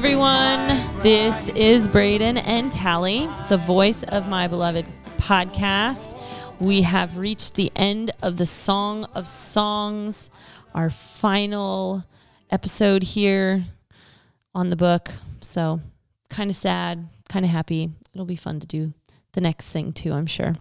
Everyone. 0.00 0.68
This 0.98 1.48
is 1.48 1.88
Braden 1.88 2.36
and 2.36 2.70
Tally, 2.70 3.30
the 3.48 3.56
voice 3.56 4.02
of 4.02 4.28
my 4.28 4.46
beloved 4.46 4.84
podcast. 5.16 6.14
We 6.60 6.82
have 6.82 7.16
reached 7.16 7.54
the 7.54 7.72
end 7.74 8.10
of 8.20 8.36
the 8.36 8.44
Song 8.44 9.04
of 9.14 9.26
Songs, 9.26 10.28
our 10.74 10.90
final 10.90 12.04
episode 12.50 13.04
here 13.04 13.64
on 14.54 14.68
the 14.68 14.76
book. 14.76 15.12
So, 15.40 15.80
kind 16.28 16.50
of 16.50 16.56
sad, 16.56 17.08
kind 17.30 17.46
of 17.46 17.50
happy. 17.50 17.88
It'll 18.12 18.26
be 18.26 18.36
fun 18.36 18.60
to 18.60 18.66
do 18.66 18.92
the 19.32 19.40
next 19.40 19.70
thing 19.70 19.94
too, 19.94 20.12
I'm 20.12 20.26
sure. 20.26 20.56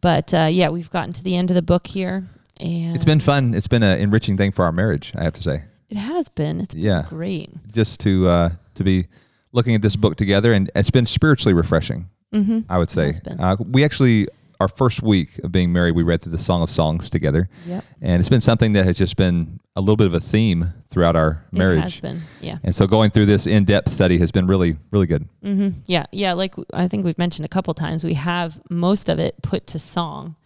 But 0.00 0.32
uh, 0.32 0.48
yeah, 0.52 0.68
we've 0.68 0.88
gotten 0.90 1.12
to 1.14 1.24
the 1.24 1.34
end 1.34 1.50
of 1.50 1.56
the 1.56 1.62
book 1.62 1.88
here, 1.88 2.28
and 2.60 2.94
It's 2.94 3.04
been 3.04 3.18
fun. 3.18 3.54
It's 3.54 3.66
been 3.68 3.82
an 3.82 3.98
enriching 3.98 4.36
thing 4.36 4.52
for 4.52 4.64
our 4.64 4.72
marriage, 4.72 5.12
I 5.16 5.24
have 5.24 5.34
to 5.34 5.42
say. 5.42 5.62
it 5.90 5.96
has 5.96 6.28
been. 6.28 6.60
It's 6.60 6.74
been 6.76 6.84
Yeah. 6.84 7.06
great. 7.08 7.50
Just 7.72 7.98
to 8.00 8.28
uh, 8.28 8.50
to 8.78 8.84
be 8.84 9.06
looking 9.52 9.74
at 9.74 9.82
this 9.82 9.96
book 9.96 10.16
together, 10.16 10.52
and 10.52 10.70
it's 10.74 10.90
been 10.90 11.06
spiritually 11.06 11.54
refreshing. 11.54 12.08
Mm-hmm. 12.34 12.60
I 12.68 12.76
would 12.78 12.90
say. 12.90 13.14
Uh, 13.38 13.56
we 13.70 13.84
actually, 13.84 14.28
our 14.60 14.68
first 14.68 15.02
week 15.02 15.38
of 15.44 15.50
being 15.50 15.72
married, 15.72 15.92
we 15.92 16.02
read 16.02 16.20
through 16.20 16.32
the 16.32 16.38
Song 16.38 16.62
of 16.62 16.68
Songs 16.68 17.08
together, 17.08 17.48
Yep. 17.66 17.84
and 18.02 18.20
it's 18.20 18.28
been 18.28 18.42
something 18.42 18.72
that 18.74 18.84
has 18.84 18.98
just 18.98 19.16
been 19.16 19.58
a 19.76 19.80
little 19.80 19.96
bit 19.96 20.06
of 20.06 20.12
a 20.12 20.20
theme 20.20 20.74
throughout 20.90 21.16
our 21.16 21.42
It 21.52 21.56
marriage. 21.58 21.80
has 21.84 22.00
been. 22.00 22.20
Yeah. 22.42 22.58
And 22.62 22.74
so 22.74 22.86
going 22.86 23.10
through 23.10 23.26
this 23.26 23.46
in-depth 23.46 23.88
study 23.88 24.18
has 24.18 24.30
been 24.30 24.46
really, 24.46 24.76
really 24.90 25.06
good. 25.06 25.26
hmm 25.42 25.68
Yeah, 25.86 26.04
yeah. 26.12 26.34
Like 26.34 26.54
I 26.74 26.86
think 26.88 27.06
we've 27.06 27.16
mentioned 27.18 27.46
a 27.46 27.48
couple 27.48 27.72
times, 27.72 28.04
we 28.04 28.14
have 28.14 28.60
most 28.68 29.08
of 29.08 29.18
it 29.18 29.40
put 29.42 29.66
to 29.68 29.78
song, 29.78 30.36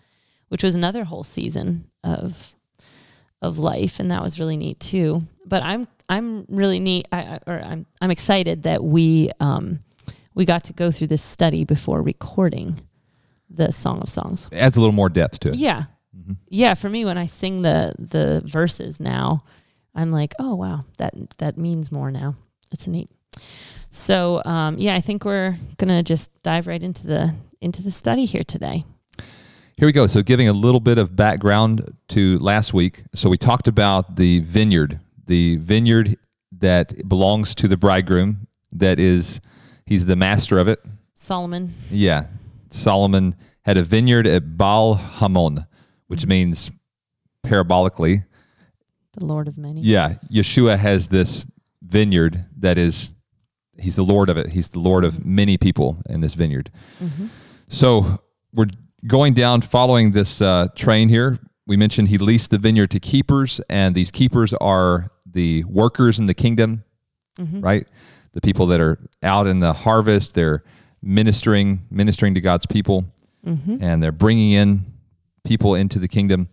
which 0.50 0.62
was 0.62 0.76
another 0.76 1.02
whole 1.04 1.24
season 1.24 1.86
of 2.04 2.54
of 3.40 3.58
life, 3.58 3.98
and 3.98 4.08
that 4.12 4.22
was 4.22 4.38
really 4.38 4.56
neat 4.56 4.78
too. 4.78 5.22
But 5.46 5.64
I'm 5.64 5.88
I'm 6.16 6.44
really 6.48 6.78
neat, 6.80 7.06
I, 7.12 7.38
or 7.46 7.60
I'm 7.60 7.86
I'm 8.00 8.10
excited 8.10 8.62
that 8.64 8.82
we 8.84 9.30
um 9.40 9.80
we 10.34 10.44
got 10.44 10.64
to 10.64 10.72
go 10.72 10.90
through 10.90 11.08
this 11.08 11.22
study 11.22 11.64
before 11.64 12.02
recording 12.02 12.80
the 13.50 13.70
Song 13.70 14.00
of 14.02 14.08
Songs. 14.08 14.48
It 14.52 14.58
adds 14.58 14.76
a 14.76 14.80
little 14.80 14.94
more 14.94 15.08
depth 15.10 15.40
to 15.40 15.48
it. 15.50 15.56
Yeah, 15.56 15.84
Mhm. 16.16 16.36
yeah. 16.48 16.74
For 16.74 16.88
me, 16.90 17.04
when 17.04 17.18
I 17.18 17.26
sing 17.26 17.62
the 17.62 17.94
the 17.98 18.42
verses 18.44 19.00
now, 19.00 19.44
I'm 19.94 20.10
like, 20.10 20.34
oh 20.38 20.54
wow, 20.54 20.84
that 20.98 21.14
that 21.38 21.56
means 21.56 21.90
more 21.92 22.10
now. 22.10 22.34
It's 22.72 22.86
neat. 22.86 23.10
So 23.90 24.42
um, 24.44 24.78
yeah, 24.78 24.94
I 24.94 25.00
think 25.00 25.24
we're 25.24 25.56
gonna 25.78 26.02
just 26.02 26.30
dive 26.42 26.66
right 26.66 26.82
into 26.82 27.06
the 27.06 27.34
into 27.60 27.82
the 27.82 27.90
study 27.90 28.24
here 28.26 28.44
today. 28.44 28.84
Here 29.78 29.86
we 29.88 29.92
go. 29.92 30.06
So, 30.06 30.22
giving 30.22 30.48
a 30.48 30.52
little 30.52 30.80
bit 30.80 30.98
of 30.98 31.16
background 31.16 31.96
to 32.08 32.38
last 32.38 32.72
week. 32.74 33.04
So, 33.14 33.28
we 33.30 33.36
talked 33.38 33.66
about 33.68 34.16
the 34.16 34.40
vineyard, 34.40 35.00
the 35.26 35.56
vineyard 35.56 36.16
that 36.58 37.08
belongs 37.08 37.54
to 37.56 37.68
the 37.68 37.76
bridegroom, 37.76 38.46
that 38.72 38.98
is, 38.98 39.40
he's 39.86 40.06
the 40.06 40.16
master 40.16 40.58
of 40.58 40.68
it. 40.68 40.80
Solomon. 41.14 41.72
Yeah. 41.90 42.26
Solomon 42.70 43.34
had 43.64 43.76
a 43.76 43.82
vineyard 43.82 44.26
at 44.26 44.56
Baal 44.56 44.94
Hamon, 44.94 45.66
which 46.08 46.26
means 46.26 46.70
parabolically. 47.44 48.24
The 49.18 49.24
Lord 49.24 49.48
of 49.48 49.56
many. 49.58 49.80
Yeah. 49.82 50.14
Yeshua 50.32 50.78
has 50.78 51.08
this 51.08 51.44
vineyard 51.82 52.46
that 52.58 52.78
is, 52.78 53.10
he's 53.78 53.96
the 53.96 54.02
Lord 54.04 54.28
of 54.28 54.36
it. 54.36 54.48
He's 54.48 54.70
the 54.70 54.78
Lord 54.80 55.04
of 55.04 55.24
many 55.24 55.56
people 55.56 56.02
in 56.08 56.20
this 56.20 56.34
vineyard. 56.34 56.70
Mhm. 57.02 57.28
So 57.68 58.20
we're 58.52 58.66
going 59.06 59.34
down 59.34 59.62
following 59.62 60.12
this 60.12 60.40
uh, 60.40 60.68
train 60.74 61.08
here. 61.08 61.38
We 61.66 61.76
mentioned 61.76 62.08
he 62.08 62.18
leased 62.18 62.50
the 62.50 62.58
vineyard 62.58 62.90
to 62.90 63.00
keepers, 63.00 63.60
and 63.68 63.94
these 63.94 64.10
keepers 64.10 64.52
are 64.54 65.10
the 65.32 65.64
workers 65.64 66.18
in 66.18 66.26
the 66.26 66.34
kingdom, 66.34 66.84
Mhm. 67.38 67.62
right? 67.62 67.86
The 68.32 68.40
people 68.40 68.66
that 68.68 68.80
are 68.80 68.98
out 69.22 69.46
in 69.46 69.60
the 69.60 69.72
harvest, 69.72 70.34
they're 70.34 70.62
ministering, 71.02 71.82
ministering 71.90 72.34
to 72.34 72.40
God's 72.40 72.66
people, 72.66 73.04
Mhm. 73.46 73.78
and 73.82 74.02
they're 74.02 74.12
bringing 74.12 74.52
in 74.52 74.84
people 75.44 75.74
into 75.74 75.98
the 75.98 76.08
kingdom. 76.08 76.48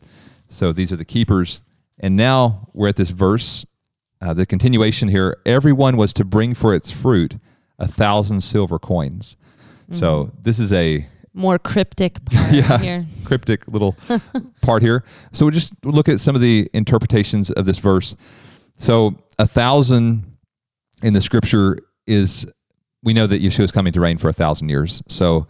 So 0.47 0.73
these 0.73 0.91
are 0.91 0.95
the 0.95 1.05
keepers. 1.05 1.61
And 1.99 2.15
now 2.17 2.69
we're 2.73 2.87
at 2.89 2.95
this 2.95 3.11
verse, 3.11 3.65
uh, 4.21 4.33
the 4.33 4.45
continuation 4.45 5.09
here. 5.09 5.37
Everyone 5.45 5.95
was 5.97 6.13
to 6.13 6.25
bring 6.25 6.53
for 6.55 6.73
its 6.73 6.89
fruit 6.91 7.37
a 7.77 7.87
thousand 7.87 8.41
silver 8.41 8.79
coins. 8.79 9.35
So 9.91 10.31
this 10.41 10.59
is 10.59 10.71
a 10.73 11.07
More 11.33 11.59
cryptic 11.59 12.23
part 12.31 12.51
Yeah. 12.53 12.77
here. 12.79 13.05
cryptic 13.23 13.67
little 13.67 13.95
part 14.61 14.81
here. 14.81 15.03
So 15.31 15.45
we'll 15.45 15.51
just 15.53 15.73
look 15.85 16.09
at 16.09 16.19
some 16.19 16.35
of 16.35 16.41
the 16.41 16.69
interpretations 16.73 17.51
of 17.51 17.65
this 17.65 17.79
verse. 17.79 18.15
So 18.79 19.15
a 19.37 19.45
thousand 19.45 20.25
in 21.03 21.13
the 21.13 21.21
scripture 21.21 21.77
is 22.07 22.47
we 23.03 23.13
know 23.13 23.27
that 23.27 23.41
Yeshua 23.41 23.65
is 23.65 23.71
coming 23.71 23.93
to 23.93 23.99
reign 23.99 24.17
for 24.17 24.29
a 24.29 24.33
thousand 24.33 24.69
years. 24.69 25.03
So 25.07 25.47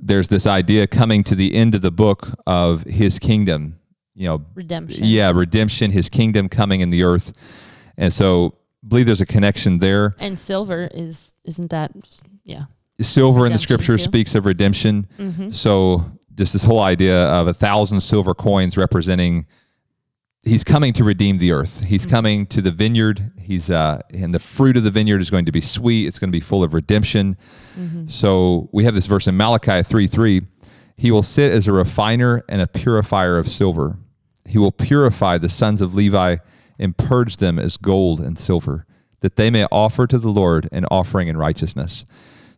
there's 0.00 0.28
this 0.28 0.46
idea 0.46 0.86
coming 0.86 1.24
to 1.24 1.34
the 1.34 1.54
end 1.54 1.74
of 1.74 1.82
the 1.82 1.90
book 1.90 2.28
of 2.46 2.82
his 2.82 3.18
kingdom, 3.18 3.78
you 4.14 4.28
know, 4.28 4.44
Redemption. 4.54 5.04
yeah, 5.04 5.30
redemption, 5.32 5.90
his 5.90 6.08
kingdom 6.08 6.48
coming 6.48 6.80
in 6.80 6.90
the 6.90 7.04
earth. 7.04 7.32
And 7.96 8.12
so 8.12 8.56
I 8.84 8.88
believe 8.88 9.06
there's 9.06 9.20
a 9.20 9.26
connection 9.26 9.78
there. 9.78 10.16
And 10.18 10.38
silver 10.38 10.88
is 10.92 11.32
isn't 11.44 11.70
that 11.70 11.92
yeah. 12.44 12.64
Silver 13.00 13.46
in 13.46 13.52
the 13.52 13.58
scripture 13.58 13.96
too. 13.96 14.04
speaks 14.04 14.34
of 14.34 14.44
redemption. 14.46 15.08
Mm-hmm. 15.18 15.50
So 15.50 16.04
just 16.34 16.52
this 16.52 16.64
whole 16.64 16.80
idea 16.80 17.24
of 17.26 17.46
a 17.46 17.54
thousand 17.54 18.00
silver 18.00 18.34
coins 18.34 18.76
representing 18.76 19.46
he's 20.44 20.64
coming 20.64 20.92
to 20.94 21.04
redeem 21.04 21.38
the 21.38 21.52
earth. 21.52 21.84
He's 21.84 22.06
coming 22.06 22.46
to 22.46 22.60
the 22.60 22.70
vineyard. 22.70 23.32
He's 23.38 23.70
uh 23.70 24.00
and 24.12 24.34
the 24.34 24.38
fruit 24.38 24.76
of 24.76 24.84
the 24.84 24.90
vineyard 24.90 25.20
is 25.20 25.30
going 25.30 25.44
to 25.46 25.52
be 25.52 25.60
sweet. 25.60 26.06
It's 26.06 26.18
going 26.18 26.30
to 26.30 26.36
be 26.36 26.40
full 26.40 26.62
of 26.62 26.74
redemption. 26.74 27.36
So 28.06 28.68
we 28.72 28.84
have 28.84 28.94
this 28.94 29.06
verse 29.06 29.26
in 29.26 29.36
Malachi 29.36 29.82
3 29.82 30.06
3. 30.06 30.40
He 30.96 31.10
will 31.10 31.22
sit 31.22 31.52
as 31.52 31.66
a 31.68 31.72
refiner 31.72 32.44
and 32.48 32.60
a 32.60 32.66
purifier 32.66 33.38
of 33.38 33.48
silver. 33.48 33.98
He 34.46 34.58
will 34.58 34.72
purify 34.72 35.38
the 35.38 35.48
sons 35.48 35.80
of 35.80 35.94
Levi 35.94 36.36
and 36.78 36.96
purge 36.96 37.36
them 37.36 37.58
as 37.58 37.76
gold 37.76 38.20
and 38.20 38.38
silver, 38.38 38.86
that 39.20 39.36
they 39.36 39.50
may 39.50 39.66
offer 39.70 40.06
to 40.06 40.18
the 40.18 40.28
Lord 40.28 40.68
an 40.72 40.84
offering 40.90 41.28
in 41.28 41.36
righteousness. 41.36 42.04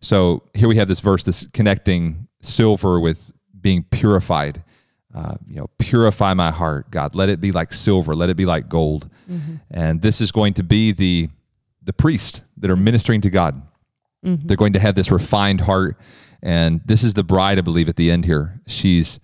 So 0.01 0.43
here 0.55 0.69
we 0.69 0.77
have 0.77 0.89
this 0.89 1.01
verse, 1.01 1.25
this 1.25 1.47
connecting 1.53 2.29
silver 2.41 3.01
with 3.01 3.33
being 3.61 3.85
purified. 3.85 4.63
Uh, 5.15 5.37
you 5.47 5.57
know, 5.57 5.69
purify 5.79 6.35
my 6.35 6.51
heart, 6.51 6.91
God. 6.91 7.15
Let 7.15 7.29
it 7.29 7.41
be 7.41 7.53
like 7.53 7.73
silver. 7.73 8.17
Let 8.17 8.31
it 8.31 8.37
be 8.37 8.47
like 8.47 8.69
gold. 8.69 9.09
Mm-hmm. 9.31 9.55
And 9.71 10.03
this 10.03 10.21
is 10.21 10.33
going 10.33 10.55
to 10.55 10.65
be 10.65 10.91
the 10.91 11.29
the 11.83 11.93
priests 11.93 12.43
that 12.57 12.71
are 12.71 12.77
ministering 12.77 13.21
to 13.21 13.31
God. 13.31 13.63
Mm-hmm. 14.25 14.47
They're 14.47 14.57
going 14.57 14.73
to 14.73 14.81
have 14.81 14.95
this 14.95 15.11
refined 15.11 15.61
heart, 15.61 15.99
and 16.43 16.81
this 16.85 17.05
is 17.05 17.15
the 17.15 17.23
bride, 17.23 17.59
I 17.59 17.61
believe, 17.61 17.89
at 17.89 17.97
the 17.97 18.11
end 18.11 18.25
here. 18.25 18.61
She's 18.67 19.21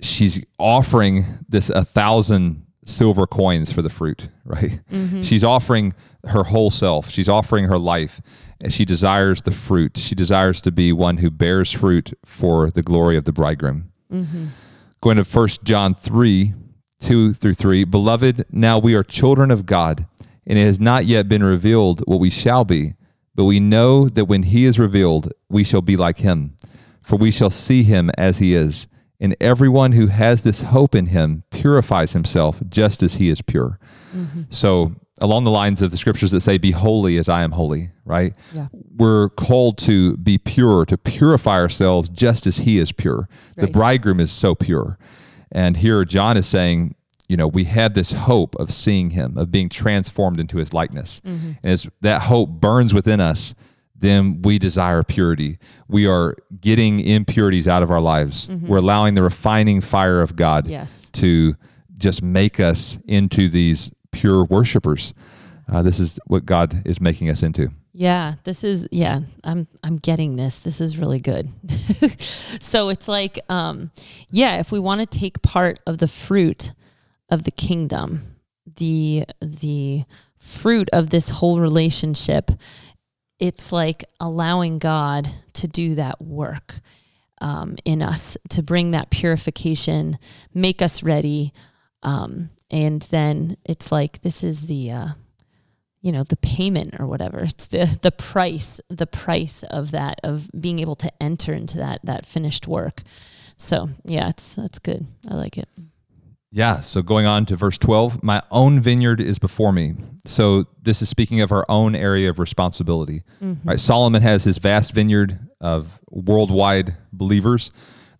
she's 0.00 0.44
offering 0.58 1.24
this 1.48 1.70
a 1.70 1.84
thousand 1.84 2.66
silver 2.86 3.26
coins 3.26 3.72
for 3.72 3.82
the 3.82 3.90
fruit, 3.90 4.28
right? 4.44 4.80
Mm-hmm. 4.90 5.22
She's 5.22 5.44
offering 5.44 5.94
her 6.24 6.44
whole 6.44 6.70
self. 6.70 7.10
She's 7.10 7.28
offering 7.28 7.66
her 7.66 7.78
life. 7.78 8.20
And 8.62 8.72
she 8.72 8.84
desires 8.84 9.42
the 9.42 9.50
fruit. 9.50 9.98
She 9.98 10.14
desires 10.14 10.60
to 10.62 10.72
be 10.72 10.92
one 10.92 11.18
who 11.18 11.30
bears 11.30 11.70
fruit 11.70 12.12
for 12.24 12.70
the 12.70 12.82
glory 12.82 13.16
of 13.16 13.24
the 13.24 13.32
bridegroom. 13.32 13.90
Going 15.04 15.18
to 15.18 15.24
1 15.24 15.48
John 15.64 15.94
3, 15.94 16.54
2 17.00 17.34
through 17.34 17.52
3. 17.52 17.84
Beloved, 17.84 18.46
now 18.50 18.78
we 18.78 18.94
are 18.94 19.02
children 19.02 19.50
of 19.50 19.66
God, 19.66 20.06
and 20.46 20.58
it 20.58 20.64
has 20.64 20.80
not 20.80 21.04
yet 21.04 21.28
been 21.28 21.42
revealed 21.42 22.00
what 22.06 22.20
we 22.20 22.30
shall 22.30 22.64
be. 22.64 22.94
But 23.34 23.44
we 23.44 23.60
know 23.60 24.08
that 24.08 24.24
when 24.24 24.44
he 24.44 24.64
is 24.64 24.78
revealed, 24.78 25.30
we 25.50 25.62
shall 25.62 25.82
be 25.82 25.96
like 25.96 26.16
him, 26.20 26.56
for 27.02 27.16
we 27.16 27.30
shall 27.30 27.50
see 27.50 27.82
him 27.82 28.10
as 28.16 28.38
he 28.38 28.54
is. 28.54 28.88
And 29.20 29.36
everyone 29.42 29.92
who 29.92 30.06
has 30.06 30.42
this 30.42 30.62
hope 30.62 30.94
in 30.94 31.08
him 31.08 31.42
purifies 31.50 32.14
himself 32.14 32.62
just 32.66 33.02
as 33.02 33.16
he 33.16 33.28
is 33.28 33.42
pure. 33.42 33.78
Mm-hmm. 34.16 34.44
So, 34.48 34.94
along 35.20 35.44
the 35.44 35.50
lines 35.50 35.80
of 35.82 35.90
the 35.90 35.96
scriptures 35.96 36.30
that 36.32 36.40
say, 36.40 36.58
Be 36.58 36.72
holy 36.72 37.18
as 37.18 37.28
I 37.28 37.42
am 37.42 37.52
holy, 37.52 37.90
right? 38.04 38.36
Yeah. 38.52 38.68
We're 38.72 39.28
called 39.30 39.78
to 39.78 40.16
be 40.16 40.38
pure, 40.38 40.84
to 40.86 40.96
purify 40.98 41.54
ourselves 41.56 42.08
just 42.08 42.46
as 42.46 42.58
he 42.58 42.78
is 42.78 42.92
pure. 42.92 43.28
The 43.56 43.66
bridegroom 43.68 44.20
is 44.20 44.32
so 44.32 44.54
pure. 44.54 44.98
And 45.52 45.76
here 45.76 46.04
John 46.04 46.36
is 46.36 46.46
saying, 46.46 46.96
you 47.28 47.36
know, 47.36 47.48
we 47.48 47.64
have 47.64 47.94
this 47.94 48.12
hope 48.12 48.54
of 48.56 48.70
seeing 48.72 49.10
him, 49.10 49.38
of 49.38 49.50
being 49.50 49.68
transformed 49.68 50.38
into 50.40 50.58
his 50.58 50.74
likeness. 50.74 51.20
Mm-hmm. 51.20 51.52
And 51.62 51.72
as 51.72 51.88
that 52.02 52.22
hope 52.22 52.50
burns 52.50 52.92
within 52.92 53.20
us, 53.20 53.54
then 53.96 54.42
we 54.42 54.58
desire 54.58 55.02
purity. 55.02 55.58
We 55.88 56.06
are 56.06 56.36
getting 56.60 57.00
impurities 57.00 57.66
out 57.66 57.82
of 57.82 57.90
our 57.90 58.00
lives. 58.00 58.48
Mm-hmm. 58.48 58.66
We're 58.68 58.78
allowing 58.78 59.14
the 59.14 59.22
refining 59.22 59.80
fire 59.80 60.20
of 60.20 60.36
God 60.36 60.66
Yes. 60.66 61.08
to 61.12 61.54
just 61.96 62.22
make 62.22 62.60
us 62.60 62.98
into 63.06 63.48
these 63.48 63.90
pure 64.14 64.44
worshipers. 64.44 65.12
Uh, 65.70 65.82
this 65.82 65.98
is 65.98 66.20
what 66.26 66.44
God 66.44 66.86
is 66.86 67.00
making 67.00 67.30
us 67.30 67.42
into. 67.42 67.70
Yeah, 67.92 68.34
this 68.44 68.64
is 68.64 68.88
yeah, 68.90 69.20
I'm 69.44 69.66
I'm 69.82 69.96
getting 69.98 70.36
this. 70.36 70.58
This 70.58 70.80
is 70.80 70.98
really 70.98 71.20
good. 71.20 71.48
so 72.20 72.88
it's 72.88 73.08
like 73.08 73.38
um 73.48 73.90
yeah, 74.30 74.58
if 74.58 74.72
we 74.72 74.78
want 74.78 75.00
to 75.00 75.06
take 75.06 75.42
part 75.42 75.78
of 75.86 75.98
the 75.98 76.08
fruit 76.08 76.72
of 77.30 77.44
the 77.44 77.50
kingdom, 77.50 78.20
the 78.76 79.24
the 79.40 80.04
fruit 80.38 80.90
of 80.92 81.10
this 81.10 81.28
whole 81.30 81.60
relationship, 81.60 82.50
it's 83.38 83.72
like 83.72 84.04
allowing 84.20 84.78
God 84.78 85.30
to 85.54 85.68
do 85.68 85.94
that 85.94 86.20
work 86.20 86.80
um, 87.40 87.76
in 87.84 88.02
us, 88.02 88.36
to 88.50 88.62
bring 88.62 88.90
that 88.92 89.10
purification, 89.10 90.18
make 90.52 90.82
us 90.82 91.02
ready. 91.02 91.52
Um, 92.02 92.50
and 92.74 93.02
then 93.02 93.56
it's 93.64 93.92
like, 93.92 94.22
this 94.22 94.42
is 94.42 94.62
the, 94.62 94.90
uh, 94.90 95.08
you 96.02 96.10
know, 96.10 96.24
the 96.24 96.36
payment 96.36 96.96
or 96.98 97.06
whatever. 97.06 97.38
It's 97.44 97.66
the, 97.66 98.00
the 98.02 98.10
price, 98.10 98.80
the 98.88 99.06
price 99.06 99.62
of 99.70 99.92
that, 99.92 100.20
of 100.24 100.50
being 100.60 100.80
able 100.80 100.96
to 100.96 101.22
enter 101.22 101.52
into 101.52 101.78
that, 101.78 102.00
that 102.02 102.26
finished 102.26 102.66
work. 102.66 103.02
So 103.58 103.90
yeah, 104.04 104.30
it's, 104.30 104.56
that's 104.56 104.80
good. 104.80 105.06
I 105.30 105.34
like 105.34 105.56
it. 105.56 105.68
Yeah. 106.50 106.80
So 106.80 107.00
going 107.00 107.26
on 107.26 107.46
to 107.46 107.56
verse 107.56 107.78
12, 107.78 108.24
my 108.24 108.42
own 108.50 108.80
vineyard 108.80 109.20
is 109.20 109.38
before 109.38 109.72
me. 109.72 109.94
So 110.24 110.64
this 110.82 111.00
is 111.00 111.08
speaking 111.08 111.40
of 111.42 111.52
our 111.52 111.64
own 111.68 111.94
area 111.94 112.28
of 112.28 112.40
responsibility. 112.40 113.22
Mm-hmm. 113.40 113.68
Right. 113.68 113.78
Solomon 113.78 114.22
has 114.22 114.42
his 114.42 114.58
vast 114.58 114.94
vineyard 114.94 115.38
of 115.60 116.00
worldwide 116.10 116.96
believers. 117.12 117.70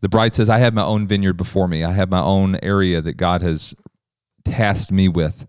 The 0.01 0.09
bride 0.09 0.37
says, 0.37 0.49
I 0.49 0.59
have 0.59 0.75
my 0.75 0.85
own 0.85 1.09
vineyard 1.09 1.33
before 1.33 1.67
me. 1.67 1.83
I 1.83 1.91
have 1.91 2.09
my 2.09 2.21
own 2.21 2.57
area 2.63 3.01
that 3.01 3.17
God 3.17 3.43
has 3.43 3.75
tasked 4.45 4.93
me 4.93 5.09
with. 5.09 5.47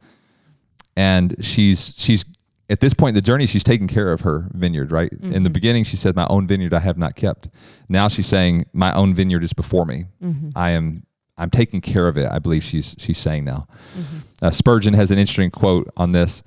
And 0.97 1.35
she's 1.43 1.93
she's 1.97 2.25
at 2.69 2.79
this 2.79 2.93
point 2.93 3.09
in 3.09 3.15
the 3.15 3.21
journey, 3.21 3.45
she's 3.45 3.63
taking 3.63 3.87
care 3.87 4.11
of 4.11 4.21
her 4.21 4.47
vineyard, 4.53 4.91
right? 4.91 5.11
Mm-hmm. 5.11 5.25
In 5.25 5.31
the 5.31 5.49
mm-hmm. 5.49 5.53
beginning, 5.53 5.83
she 5.83 5.97
said, 5.97 6.15
My 6.15 6.25
own 6.27 6.47
vineyard 6.47 6.73
I 6.73 6.79
have 6.79 6.97
not 6.97 7.15
kept. 7.15 7.47
Now 7.89 8.07
she's 8.07 8.27
saying, 8.27 8.65
My 8.73 8.93
own 8.93 9.13
vineyard 9.13 9.43
is 9.43 9.53
before 9.53 9.85
me. 9.85 10.05
Mm-hmm. 10.21 10.49
I 10.55 10.71
am 10.71 11.05
I'm 11.37 11.49
taking 11.49 11.81
care 11.81 12.07
of 12.07 12.17
it. 12.17 12.31
I 12.31 12.39
believe 12.39 12.63
she's 12.63 12.95
she's 12.97 13.17
saying 13.17 13.45
now. 13.45 13.67
Mm-hmm. 13.97 14.45
Uh, 14.45 14.51
Spurgeon 14.51 14.93
has 14.93 15.11
an 15.11 15.19
interesting 15.19 15.51
quote 15.51 15.89
on 15.97 16.11
this. 16.11 16.43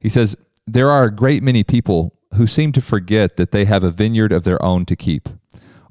He 0.00 0.08
says, 0.08 0.36
"There 0.66 0.90
are 0.90 1.04
a 1.04 1.14
great 1.14 1.42
many 1.42 1.62
people 1.62 2.14
who 2.34 2.46
seem 2.46 2.72
to 2.72 2.80
forget 2.80 3.36
that 3.36 3.52
they 3.52 3.64
have 3.64 3.84
a 3.84 3.90
vineyard 3.90 4.32
of 4.32 4.44
their 4.44 4.62
own 4.64 4.86
to 4.86 4.96
keep, 4.96 5.28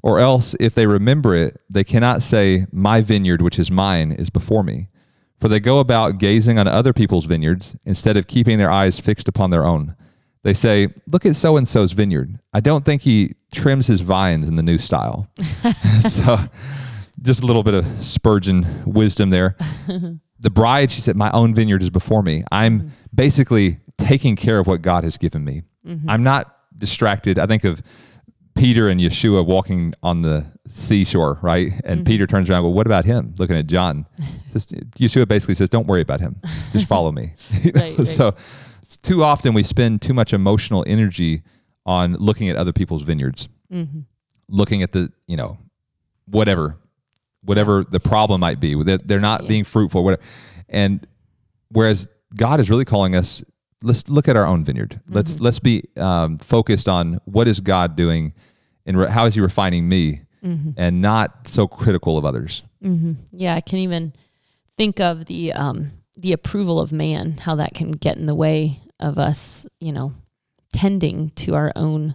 or 0.02 0.18
else, 0.18 0.56
if 0.58 0.74
they 0.74 0.86
remember 0.86 1.34
it, 1.34 1.60
they 1.70 1.84
cannot 1.84 2.22
say, 2.22 2.66
"My 2.72 3.00
vineyard, 3.00 3.40
which 3.40 3.58
is 3.58 3.70
mine, 3.70 4.10
is 4.10 4.30
before 4.30 4.64
me." 4.64 4.88
For 5.40 5.48
they 5.48 5.60
go 5.60 5.80
about 5.80 6.18
gazing 6.18 6.58
on 6.58 6.68
other 6.68 6.92
people's 6.92 7.24
vineyards 7.24 7.76
instead 7.84 8.16
of 8.16 8.26
keeping 8.26 8.58
their 8.58 8.70
eyes 8.70 9.00
fixed 9.00 9.28
upon 9.28 9.50
their 9.50 9.64
own. 9.64 9.96
They 10.42 10.54
say, 10.54 10.88
"Look 11.10 11.26
at 11.26 11.36
so 11.36 11.56
and 11.56 11.66
so's 11.66 11.92
vineyard. 11.92 12.38
I 12.52 12.60
don't 12.60 12.84
think 12.84 13.02
he 13.02 13.34
trims 13.52 13.86
his 13.86 14.00
vines 14.00 14.48
in 14.48 14.56
the 14.56 14.62
new 14.62 14.78
style." 14.78 15.28
so 16.00 16.38
just 17.22 17.42
a 17.42 17.46
little 17.46 17.62
bit 17.62 17.74
of 17.74 17.86
Spurgeon 18.02 18.66
wisdom 18.86 19.30
there. 19.30 19.56
the 20.40 20.50
bride, 20.50 20.90
she 20.90 21.00
said, 21.00 21.16
My 21.16 21.30
own 21.32 21.54
vineyard 21.54 21.82
is 21.82 21.90
before 21.90 22.22
me. 22.22 22.42
I'm 22.50 22.80
mm-hmm. 22.80 22.88
basically 23.14 23.78
taking 23.98 24.36
care 24.36 24.58
of 24.58 24.66
what 24.66 24.82
God 24.82 25.04
has 25.04 25.16
given 25.16 25.44
me. 25.44 25.62
Mm-hmm. 25.86 26.08
I'm 26.08 26.22
not 26.22 26.56
distracted. 26.76 27.38
I 27.38 27.46
think 27.46 27.64
of 27.64 27.82
Peter 28.60 28.90
and 28.90 29.00
Yeshua 29.00 29.44
walking 29.44 29.94
on 30.02 30.20
the 30.20 30.46
seashore, 30.66 31.38
right? 31.40 31.72
And 31.84 32.00
mm-hmm. 32.00 32.04
Peter 32.04 32.26
turns 32.26 32.50
around, 32.50 32.62
well, 32.62 32.74
what 32.74 32.86
about 32.86 33.06
him? 33.06 33.34
Looking 33.38 33.56
at 33.56 33.66
John. 33.66 34.06
Yeshua 34.52 35.26
basically 35.26 35.54
says, 35.54 35.70
Don't 35.70 35.86
worry 35.86 36.02
about 36.02 36.20
him. 36.20 36.36
Just 36.72 36.86
follow 36.94 37.10
me. 37.10 37.32
right, 37.74 37.96
right. 37.96 38.06
So 38.06 38.34
too 39.00 39.24
often 39.24 39.54
we 39.54 39.62
spend 39.62 40.02
too 40.02 40.12
much 40.12 40.34
emotional 40.34 40.84
energy 40.86 41.42
on 41.86 42.14
looking 42.16 42.50
at 42.50 42.56
other 42.56 42.72
people's 42.72 43.02
vineyards. 43.02 43.48
Mm-hmm. 43.72 44.00
Looking 44.48 44.82
at 44.82 44.92
the, 44.92 45.10
you 45.26 45.38
know, 45.38 45.56
whatever 46.26 46.76
whatever 47.42 47.84
the 47.84 48.00
problem 48.00 48.40
might 48.40 48.60
be. 48.60 48.74
They're, 48.82 48.98
they're 48.98 49.20
not 49.20 49.44
yeah. 49.44 49.48
being 49.48 49.64
fruitful. 49.64 50.04
Whatever. 50.04 50.22
And 50.68 51.06
whereas 51.70 52.08
God 52.36 52.60
is 52.60 52.68
really 52.68 52.84
calling 52.84 53.16
us, 53.16 53.42
let's 53.82 54.08
look 54.08 54.28
at 54.28 54.36
our 54.36 54.46
own 54.46 54.64
vineyard. 54.64 54.90
Mm-hmm. 54.90 55.14
Let's 55.14 55.40
let's 55.40 55.58
be 55.58 55.84
um, 55.96 56.38
focused 56.38 56.88
on 56.88 57.20
what 57.24 57.48
is 57.48 57.60
God 57.60 57.96
doing, 57.96 58.34
and 58.86 58.98
re- 58.98 59.10
how 59.10 59.26
is 59.26 59.34
He 59.34 59.40
refining 59.40 59.88
me, 59.88 60.22
mm-hmm. 60.42 60.70
and 60.76 61.00
not 61.00 61.46
so 61.46 61.66
critical 61.66 62.18
of 62.18 62.24
others. 62.24 62.64
Mm-hmm. 62.82 63.12
Yeah, 63.32 63.54
I 63.54 63.60
can 63.60 63.78
even 63.78 64.12
think 64.76 65.00
of 65.00 65.26
the 65.26 65.52
um, 65.52 65.90
the 66.16 66.32
approval 66.32 66.80
of 66.80 66.92
man, 66.92 67.38
how 67.38 67.54
that 67.56 67.74
can 67.74 67.92
get 67.92 68.16
in 68.16 68.26
the 68.26 68.34
way 68.34 68.78
of 68.98 69.18
us, 69.18 69.66
you 69.80 69.92
know, 69.92 70.12
tending 70.72 71.30
to 71.30 71.54
our 71.54 71.72
own 71.76 72.14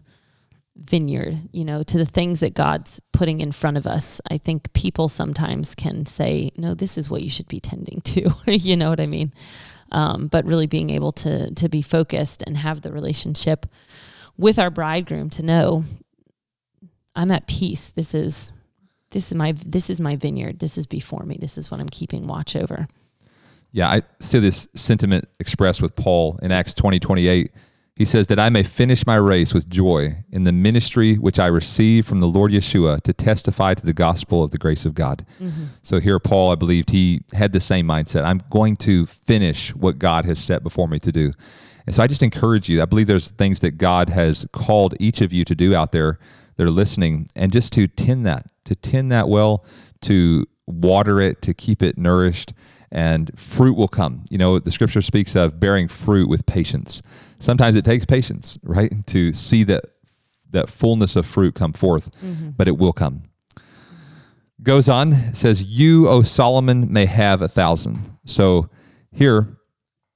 vineyard, 0.75 1.38
you 1.51 1.63
know, 1.63 1.83
to 1.83 1.97
the 1.97 2.06
things 2.06 2.41
that 2.41 2.53
God's 2.53 3.00
putting 3.13 3.39
in 3.41 3.51
front 3.51 3.77
of 3.77 3.88
us. 3.88 4.19
I 4.29 4.38
think 4.38 4.73
people 4.73 5.09
sometimes 5.09 5.73
can 5.73 6.06
say, 6.06 6.51
no, 6.57 6.73
this 6.73 6.97
is 6.97 7.09
what 7.09 7.21
you 7.21 7.29
should 7.29 7.47
be 7.47 7.59
tending 7.59 8.01
to. 8.01 8.29
you 8.51 8.75
know 8.75 8.89
what 8.89 9.00
I 9.00 9.07
mean? 9.07 9.33
Um, 9.91 10.27
but 10.27 10.45
really 10.45 10.67
being 10.67 10.89
able 10.89 11.12
to 11.13 11.53
to 11.53 11.69
be 11.69 11.81
focused 11.81 12.41
and 12.45 12.57
have 12.57 12.81
the 12.81 12.91
relationship 12.91 13.65
with 14.38 14.59
our 14.59 14.69
bridegroom 14.69 15.29
to 15.31 15.44
know 15.44 15.83
I'm 17.15 17.31
at 17.31 17.47
peace. 17.47 17.91
This 17.91 18.13
is 18.13 18.51
this 19.12 19.31
is 19.31 19.38
my 19.38 19.53
this 19.65 19.89
is 19.89 20.01
my 20.01 20.15
vineyard. 20.15 20.59
This 20.59 20.77
is 20.77 20.88
before 20.88 21.23
me. 21.23 21.38
This 21.39 21.57
is 21.57 21.71
what 21.71 21.79
I'm 21.79 21.89
keeping 21.89 22.27
watch 22.27 22.56
over. 22.56 22.88
Yeah, 23.71 23.89
I 23.89 24.03
see 24.19 24.39
this 24.39 24.67
sentiment 24.73 25.25
expressed 25.39 25.81
with 25.81 25.95
Paul 25.95 26.39
in 26.41 26.51
Acts 26.51 26.73
20, 26.73 27.00
28 27.00 27.51
he 27.95 28.03
says, 28.03 28.27
That 28.27 28.39
I 28.39 28.50
may 28.50 28.63
finish 28.63 29.07
my 29.07 29.15
race 29.15 29.53
with 29.53 29.69
joy 29.69 30.17
in 30.31 30.44
the 30.44 30.51
ministry 30.51 31.15
which 31.15 31.39
I 31.39 31.47
received 31.47 32.07
from 32.07 32.19
the 32.19 32.27
Lord 32.27 32.51
Yeshua 32.51 33.01
to 33.01 33.13
testify 33.13 33.73
to 33.73 33.85
the 33.85 33.94
gospel 33.94 34.44
of 34.44 34.51
the 34.51 34.57
grace 34.57 34.85
of 34.85 34.94
God. 34.94 35.25
Mm-hmm. 35.41 35.65
So 35.81 36.00
here, 36.00 36.19
Paul, 36.19 36.51
I 36.51 36.56
believed 36.56 36.89
he 36.89 37.21
had 37.33 37.53
the 37.53 37.62
same 37.62 37.88
mindset. 37.88 38.25
I'm 38.25 38.41
going 38.50 38.75
to 38.77 39.06
finish 39.06 39.73
what 39.73 39.97
God 39.97 40.25
has 40.25 40.39
set 40.39 40.62
before 40.62 40.89
me 40.89 41.00
to 41.00 41.12
do. 41.12 41.31
And 41.85 41.95
so 41.95 42.03
I 42.03 42.07
just 42.07 42.23
encourage 42.23 42.67
you. 42.67 42.81
I 42.81 42.85
believe 42.85 43.07
there's 43.07 43.31
things 43.31 43.62
that 43.62 43.77
God 43.77 44.09
has 44.09 44.45
called 44.51 44.95
each 45.00 45.21
of 45.21 45.31
you 45.31 45.45
to 45.45 45.56
do 45.56 45.73
out 45.73 45.91
there 45.91 46.19
that 46.57 46.63
are 46.66 46.72
listening, 46.72 47.28
and 47.36 47.52
just 47.52 47.74
to 47.74 47.88
tend 47.88 48.25
that, 48.25 48.50
to 48.66 48.75
tend 48.75 49.12
that 49.12 49.28
well, 49.28 49.66
to 50.02 50.46
water 50.68 51.19
it, 51.22 51.42
to 51.44 51.54
keep 51.54 51.81
it 51.81 51.98
nourished, 51.98 52.54
and 52.92 53.31
fruit 53.38 53.75
will 53.75 53.88
come. 53.88 54.24
You 54.30 54.38
know, 54.38 54.60
the 54.60 54.72
scripture 54.72 55.02
speaks 55.02 55.36
of 55.36 55.60
bearing 55.60 55.88
fruit 55.88 56.30
with 56.30 56.46
patience 56.46 57.02
sometimes 57.40 57.75
it 57.75 57.86
takes 57.86 58.06
patience, 58.06 58.57
right, 58.63 58.91
to 59.08 59.34
see 59.34 59.63
that 59.63 59.86
that 60.51 60.70
fullness 60.70 61.15
of 61.15 61.25
fruit 61.25 61.53
come 61.53 61.74
forth, 61.74 62.12
mm-hmm. 62.22 62.51
but 62.51 62.68
it 62.68 62.77
will 62.77 62.94
come. 62.94 63.24
Goes 64.63 64.88
on, 64.88 65.34
says, 65.34 65.63
You, 65.63 66.08
O 66.08 66.22
Solomon, 66.22 66.94
may 66.94 67.06
have 67.06 67.41
a 67.41 67.48
thousand. 67.48 68.18
So 68.25 68.70
here, 69.12 69.58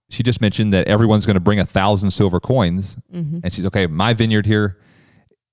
she 0.10 0.24
just 0.24 0.40
mentioned 0.40 0.74
that 0.74 0.88
everyone's 0.88 1.26
going 1.26 1.34
to 1.34 1.42
bring 1.42 1.60
a 1.60 1.66
thousand 1.66 2.12
silver 2.12 2.40
coins. 2.40 2.96
Mm-hmm. 3.14 3.40
And 3.44 3.52
she's, 3.52 3.66
okay, 3.66 3.86
my 3.86 4.14
vineyard 4.14 4.46
here. 4.46 4.80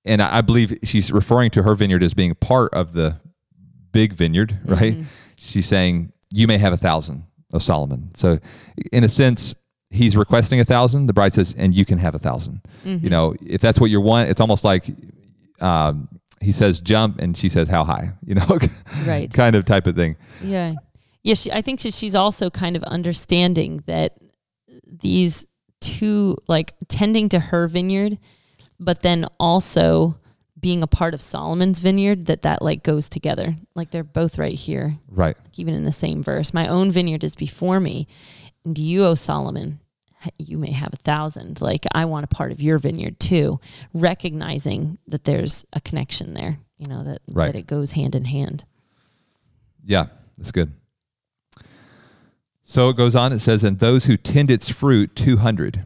And 0.06 0.22
I, 0.22 0.40
believe 0.40 0.78
she's 0.84 1.10
referring 1.10 1.50
to 1.50 1.62
her 1.62 1.74
vineyard 1.74 2.02
as 2.02 2.14
being 2.14 2.34
part 2.36 2.72
of 2.72 2.92
the 2.92 3.20
big 3.92 4.12
vineyard, 4.12 4.58
right? 4.64 4.94
Mm-hmm. 4.94 5.02
She's 5.36 5.66
saying, 5.66 6.12
You 6.32 6.46
may 6.46 6.58
have 6.58 6.72
a 6.72 6.76
thousand, 6.76 7.24
of 7.52 7.62
Solomon. 7.62 8.10
So, 8.14 8.38
in 8.92 9.04
a 9.04 9.08
sense, 9.08 9.54
he's 9.90 10.16
requesting 10.16 10.60
a 10.60 10.64
thousand. 10.64 11.06
The 11.06 11.12
bride 11.12 11.32
says, 11.32 11.54
and 11.56 11.74
you 11.74 11.84
can 11.84 11.98
have 11.98 12.14
a 12.14 12.18
1000 12.18 12.60
mm-hmm. 12.84 13.04
You 13.04 13.10
know, 13.10 13.34
if 13.44 13.60
that's 13.60 13.80
what 13.80 13.90
you 13.90 14.00
want, 14.00 14.28
it's 14.28 14.40
almost 14.40 14.64
like 14.64 14.84
um, 15.60 16.08
he 16.40 16.52
says 16.52 16.80
jump, 16.80 17.20
and 17.20 17.36
she 17.36 17.48
says 17.48 17.68
how 17.68 17.84
high. 17.84 18.12
You 18.26 18.34
know, 18.34 18.58
right? 19.06 19.32
kind 19.32 19.56
of 19.56 19.64
type 19.64 19.86
of 19.86 19.96
thing. 19.96 20.16
Yeah, 20.42 20.74
yeah. 21.22 21.34
She, 21.34 21.52
I 21.52 21.62
think 21.62 21.80
she, 21.80 21.90
she's 21.90 22.14
also 22.14 22.50
kind 22.50 22.76
of 22.76 22.82
understanding 22.84 23.82
that 23.86 24.18
these 24.84 25.46
two, 25.80 26.36
like 26.48 26.74
tending 26.88 27.28
to 27.30 27.38
her 27.38 27.68
vineyard, 27.68 28.18
but 28.78 29.02
then 29.02 29.26
also 29.38 30.18
being 30.58 30.82
a 30.82 30.86
part 30.86 31.14
of 31.14 31.22
Solomon's 31.22 31.80
vineyard 31.80 32.26
that 32.26 32.42
that 32.42 32.62
like 32.62 32.82
goes 32.82 33.08
together 33.08 33.54
like 33.74 33.90
they're 33.90 34.02
both 34.02 34.38
right 34.38 34.54
here 34.54 34.98
right 35.08 35.36
even 35.56 35.74
in 35.74 35.84
the 35.84 35.92
same 35.92 36.22
verse 36.22 36.54
my 36.54 36.66
own 36.66 36.90
vineyard 36.90 37.22
is 37.22 37.36
before 37.36 37.78
me 37.78 38.06
and 38.66 38.76
you, 38.76 39.04
O 39.04 39.14
Solomon, 39.14 39.78
you 40.38 40.58
may 40.58 40.72
have 40.72 40.92
a 40.92 40.96
thousand. 40.96 41.60
Like, 41.60 41.86
I 41.94 42.04
want 42.04 42.24
a 42.24 42.28
part 42.28 42.50
of 42.50 42.60
your 42.60 42.78
vineyard 42.78 43.20
too, 43.20 43.60
recognizing 43.94 44.98
that 45.06 45.24
there's 45.24 45.64
a 45.72 45.80
connection 45.80 46.34
there, 46.34 46.58
you 46.76 46.88
know, 46.88 47.04
that, 47.04 47.20
right. 47.30 47.46
that 47.46 47.58
it 47.58 47.66
goes 47.66 47.92
hand 47.92 48.16
in 48.16 48.24
hand. 48.24 48.64
Yeah, 49.84 50.06
that's 50.36 50.50
good. 50.50 50.72
So 52.64 52.88
it 52.88 52.96
goes 52.96 53.14
on, 53.14 53.32
it 53.32 53.38
says, 53.38 53.62
and 53.62 53.78
those 53.78 54.06
who 54.06 54.16
tend 54.16 54.50
its 54.50 54.68
fruit, 54.68 55.14
200. 55.14 55.84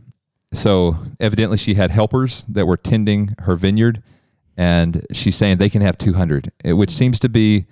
So 0.53 0.97
evidently 1.21 1.57
she 1.57 1.75
had 1.75 1.91
helpers 1.91 2.45
that 2.49 2.67
were 2.67 2.77
tending 2.77 3.35
her 3.41 3.57
vineyard, 3.57 4.03
and 4.57 5.05
she's 5.13 5.37
saying 5.37 5.59
they 5.59 5.71
can 5.71 5.83
have 5.83 5.97
200, 5.97 6.53
which 6.65 6.91
seems 6.91 7.21
to 7.21 7.29
be 7.29 7.67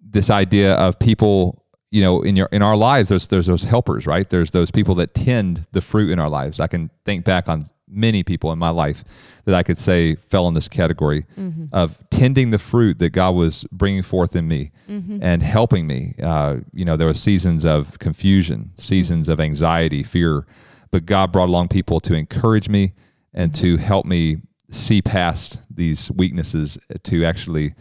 this 0.00 0.30
idea 0.30 0.74
of 0.74 0.98
people 0.98 1.62
you 1.92 2.00
know 2.00 2.22
in 2.22 2.34
your 2.34 2.48
in 2.50 2.62
our 2.62 2.76
lives 2.76 3.10
there's 3.10 3.28
there's 3.28 3.46
those 3.46 3.62
helpers 3.62 4.06
right 4.06 4.30
there's 4.30 4.50
those 4.50 4.70
people 4.70 4.94
that 4.96 5.14
tend 5.14 5.64
the 5.72 5.80
fruit 5.80 6.10
in 6.10 6.18
our 6.18 6.28
lives 6.28 6.58
i 6.58 6.66
can 6.66 6.90
think 7.04 7.24
back 7.24 7.48
on 7.48 7.62
many 7.86 8.22
people 8.22 8.50
in 8.50 8.58
my 8.58 8.70
life 8.70 9.04
that 9.44 9.54
i 9.54 9.62
could 9.62 9.78
say 9.78 10.14
fell 10.14 10.48
in 10.48 10.54
this 10.54 10.68
category 10.68 11.24
mm-hmm. 11.36 11.66
of 11.72 11.98
tending 12.10 12.50
the 12.50 12.58
fruit 12.58 12.98
that 12.98 13.10
god 13.10 13.34
was 13.34 13.64
bringing 13.70 14.02
forth 14.02 14.34
in 14.34 14.48
me 14.48 14.70
mm-hmm. 14.88 15.18
and 15.22 15.42
helping 15.42 15.86
me 15.86 16.14
uh, 16.22 16.56
you 16.72 16.84
know 16.84 16.96
there 16.96 17.06
were 17.06 17.14
seasons 17.14 17.66
of 17.66 17.98
confusion 17.98 18.70
seasons 18.76 19.26
mm-hmm. 19.26 19.32
of 19.32 19.40
anxiety 19.40 20.02
fear 20.02 20.46
but 20.92 21.06
God 21.06 21.32
brought 21.32 21.48
along 21.48 21.68
people 21.68 21.98
to 22.00 22.14
encourage 22.14 22.68
me 22.68 22.92
and 23.34 23.52
to 23.56 23.74
mm-hmm. 23.74 23.84
help 23.84 24.06
me 24.06 24.36
see 24.70 25.02
past 25.02 25.60
these 25.70 26.10
weaknesses 26.12 26.78
to 27.02 27.24
actually 27.24 27.74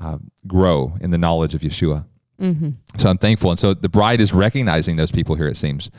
uh, 0.00 0.18
grow 0.46 0.96
in 1.00 1.10
the 1.10 1.18
knowledge 1.18 1.54
of 1.54 1.62
Yeshua. 1.62 2.04
Mm-hmm. 2.40 2.70
So 2.98 3.08
I'm 3.08 3.18
thankful. 3.18 3.50
And 3.50 3.58
so 3.58 3.74
the 3.74 3.88
bride 3.88 4.20
is 4.20 4.32
recognizing 4.32 4.96
those 4.96 5.10
people 5.10 5.34
here, 5.34 5.48
it 5.48 5.56
seems, 5.56 5.90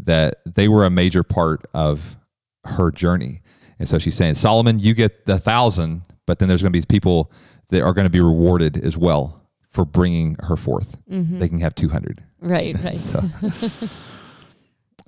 that 0.00 0.36
they 0.44 0.68
were 0.68 0.84
a 0.84 0.90
major 0.90 1.22
part 1.22 1.66
of 1.72 2.16
her 2.64 2.90
journey. 2.90 3.42
And 3.78 3.88
so 3.88 3.98
she's 3.98 4.14
saying, 4.14 4.34
Solomon, 4.34 4.78
you 4.78 4.94
get 4.94 5.26
the 5.26 5.38
thousand, 5.38 6.02
but 6.26 6.38
then 6.38 6.48
there's 6.48 6.62
going 6.62 6.72
to 6.72 6.78
be 6.78 6.84
people 6.86 7.30
that 7.68 7.82
are 7.82 7.92
going 7.92 8.04
to 8.06 8.10
be 8.10 8.20
rewarded 8.20 8.76
as 8.84 8.96
well 8.96 9.42
for 9.70 9.84
bringing 9.84 10.36
her 10.40 10.56
forth. 10.56 10.96
Mm-hmm. 11.10 11.38
They 11.38 11.48
can 11.48 11.60
have 11.60 11.74
200. 11.74 12.24
Right, 12.40 12.76
right. 12.84 12.98
So, 12.98 13.22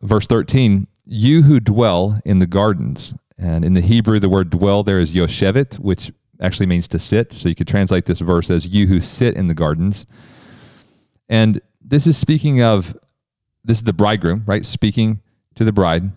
verse 0.03 0.27
13, 0.27 0.87
you 1.09 1.43
who 1.43 1.59
dwell 1.59 2.21
in 2.25 2.39
the 2.39 2.47
gardens. 2.47 3.15
And 3.39 3.65
in 3.65 3.75
the 3.75 3.81
Hebrew, 3.81 4.19
the 4.19 4.29
word 4.29 4.51
dwell 4.51 4.83
there 4.83 5.01
is 5.01 5.15
yoshevet, 5.15 5.79
which 5.79 6.13
actually 6.41 6.67
means 6.67 6.87
to 6.89 6.99
sit. 6.99 7.33
So 7.33 7.49
you 7.49 7.55
could 7.55 7.67
translate 7.67 8.05
this 8.05 8.21
verse 8.21 8.51
as 8.51 8.69
you 8.69 8.87
who 8.87 9.01
sit 9.01 9.35
in 9.35 9.49
the 9.49 9.55
gardens. 9.55 10.07
And 11.29 11.61
this 11.81 12.07
is 12.07 12.19
speaking 12.19 12.63
of, 12.63 12.97
this 13.65 13.79
is 13.79 13.85
the 13.85 13.93
bridegroom, 13.93 14.45
right? 14.47 14.65
Speaking 14.65 15.21
to 15.55 15.65
the 15.65 15.73
bride. 15.73 16.13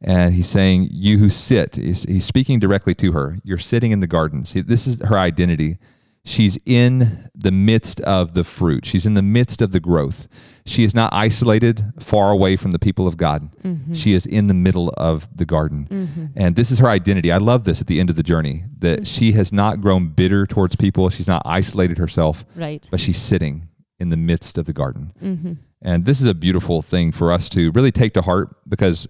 And 0.00 0.34
he's 0.34 0.48
saying, 0.48 0.88
You 0.90 1.18
who 1.18 1.30
sit, 1.30 1.76
he's, 1.76 2.02
he's 2.04 2.24
speaking 2.24 2.58
directly 2.58 2.94
to 2.96 3.12
her. 3.12 3.38
You're 3.44 3.58
sitting 3.58 3.90
in 3.90 4.00
the 4.00 4.06
gardens. 4.06 4.52
This 4.52 4.86
is 4.86 5.00
her 5.02 5.18
identity. 5.18 5.78
She's 6.26 6.56
in 6.64 7.28
the 7.34 7.52
midst 7.52 8.00
of 8.00 8.32
the 8.32 8.44
fruit, 8.44 8.86
she's 8.86 9.04
in 9.04 9.14
the 9.14 9.22
midst 9.22 9.60
of 9.60 9.72
the 9.72 9.80
growth. 9.80 10.26
She 10.66 10.82
is 10.82 10.94
not 10.94 11.12
isolated 11.12 11.92
far 12.00 12.30
away 12.30 12.56
from 12.56 12.70
the 12.70 12.78
people 12.78 13.06
of 13.06 13.18
God. 13.18 13.54
Mm-hmm. 13.62 13.92
She 13.92 14.14
is 14.14 14.24
in 14.24 14.46
the 14.46 14.54
middle 14.54 14.88
of 14.96 15.28
the 15.36 15.44
garden. 15.44 15.86
Mm-hmm. 15.90 16.26
And 16.36 16.56
this 16.56 16.70
is 16.70 16.78
her 16.78 16.88
identity. 16.88 17.30
I 17.30 17.36
love 17.36 17.64
this 17.64 17.82
at 17.82 17.86
the 17.86 18.00
end 18.00 18.08
of 18.08 18.16
the 18.16 18.22
journey 18.22 18.64
that 18.78 19.00
mm-hmm. 19.00 19.04
she 19.04 19.32
has 19.32 19.52
not 19.52 19.82
grown 19.82 20.08
bitter 20.08 20.46
towards 20.46 20.76
people, 20.76 21.10
she's 21.10 21.28
not 21.28 21.42
isolated 21.44 21.98
herself 21.98 22.46
Right. 22.56 22.86
but 22.90 23.00
she's 23.00 23.20
sitting 23.20 23.68
in 23.98 24.08
the 24.08 24.16
midst 24.16 24.56
of 24.56 24.64
the 24.64 24.72
garden. 24.72 25.60
And 25.82 26.04
this 26.04 26.20
is 26.20 26.26
a 26.26 26.34
beautiful 26.34 26.80
thing 26.80 27.12
for 27.12 27.30
us 27.30 27.50
to 27.50 27.70
really 27.72 27.92
take 27.92 28.14
to 28.14 28.22
heart 28.22 28.56
because 28.66 29.06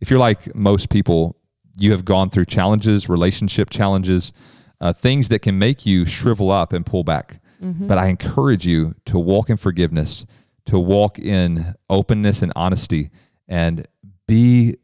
if 0.00 0.10
you're 0.10 0.20
like 0.20 0.54
most 0.54 0.90
people, 0.90 1.36
you 1.80 1.90
have 1.90 2.04
gone 2.04 2.30
through 2.30 2.44
challenges, 2.44 3.08
relationship 3.08 3.70
challenges, 3.70 4.32
uh, 4.80 4.92
things 4.92 5.28
that 5.28 5.40
can 5.40 5.58
make 5.58 5.84
you 5.86 6.06
shrivel 6.06 6.50
up 6.50 6.72
and 6.72 6.84
pull 6.86 7.04
back. 7.04 7.40
But 7.60 7.98
I 7.98 8.06
encourage 8.06 8.64
you 8.66 8.94
to 9.06 9.18
walk 9.18 9.50
in 9.50 9.56
forgiveness, 9.56 10.24
to 10.66 10.78
walk 10.78 11.18
in 11.18 11.74
openness 11.90 12.42
and 12.42 12.52
honesty, 12.54 13.10
and 13.48 13.84
be 14.28 14.76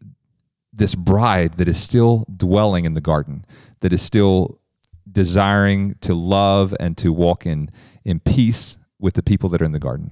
this 0.73 0.95
bride 0.97 1.55
that 1.59 1.69
is 1.69 1.81
still 1.81 2.27
dwelling 2.37 2.85
in 2.85 2.95
the 2.95 3.01
garden, 3.01 3.45
that 3.81 3.93
is 3.93 4.03
still 4.03 4.59
desiring 5.11 5.95
to 6.01 6.15
love 6.15 6.75
and 6.81 6.97
to 6.99 7.13
walk 7.13 7.47
in 7.47 7.71
in 8.05 8.19
peace 8.19 8.77
with 8.99 9.15
the 9.15 9.23
people 9.23 9.49
that 9.51 9.63
are 9.63 9.65
in 9.65 9.73
the 9.73 9.79
garden. 9.79 10.11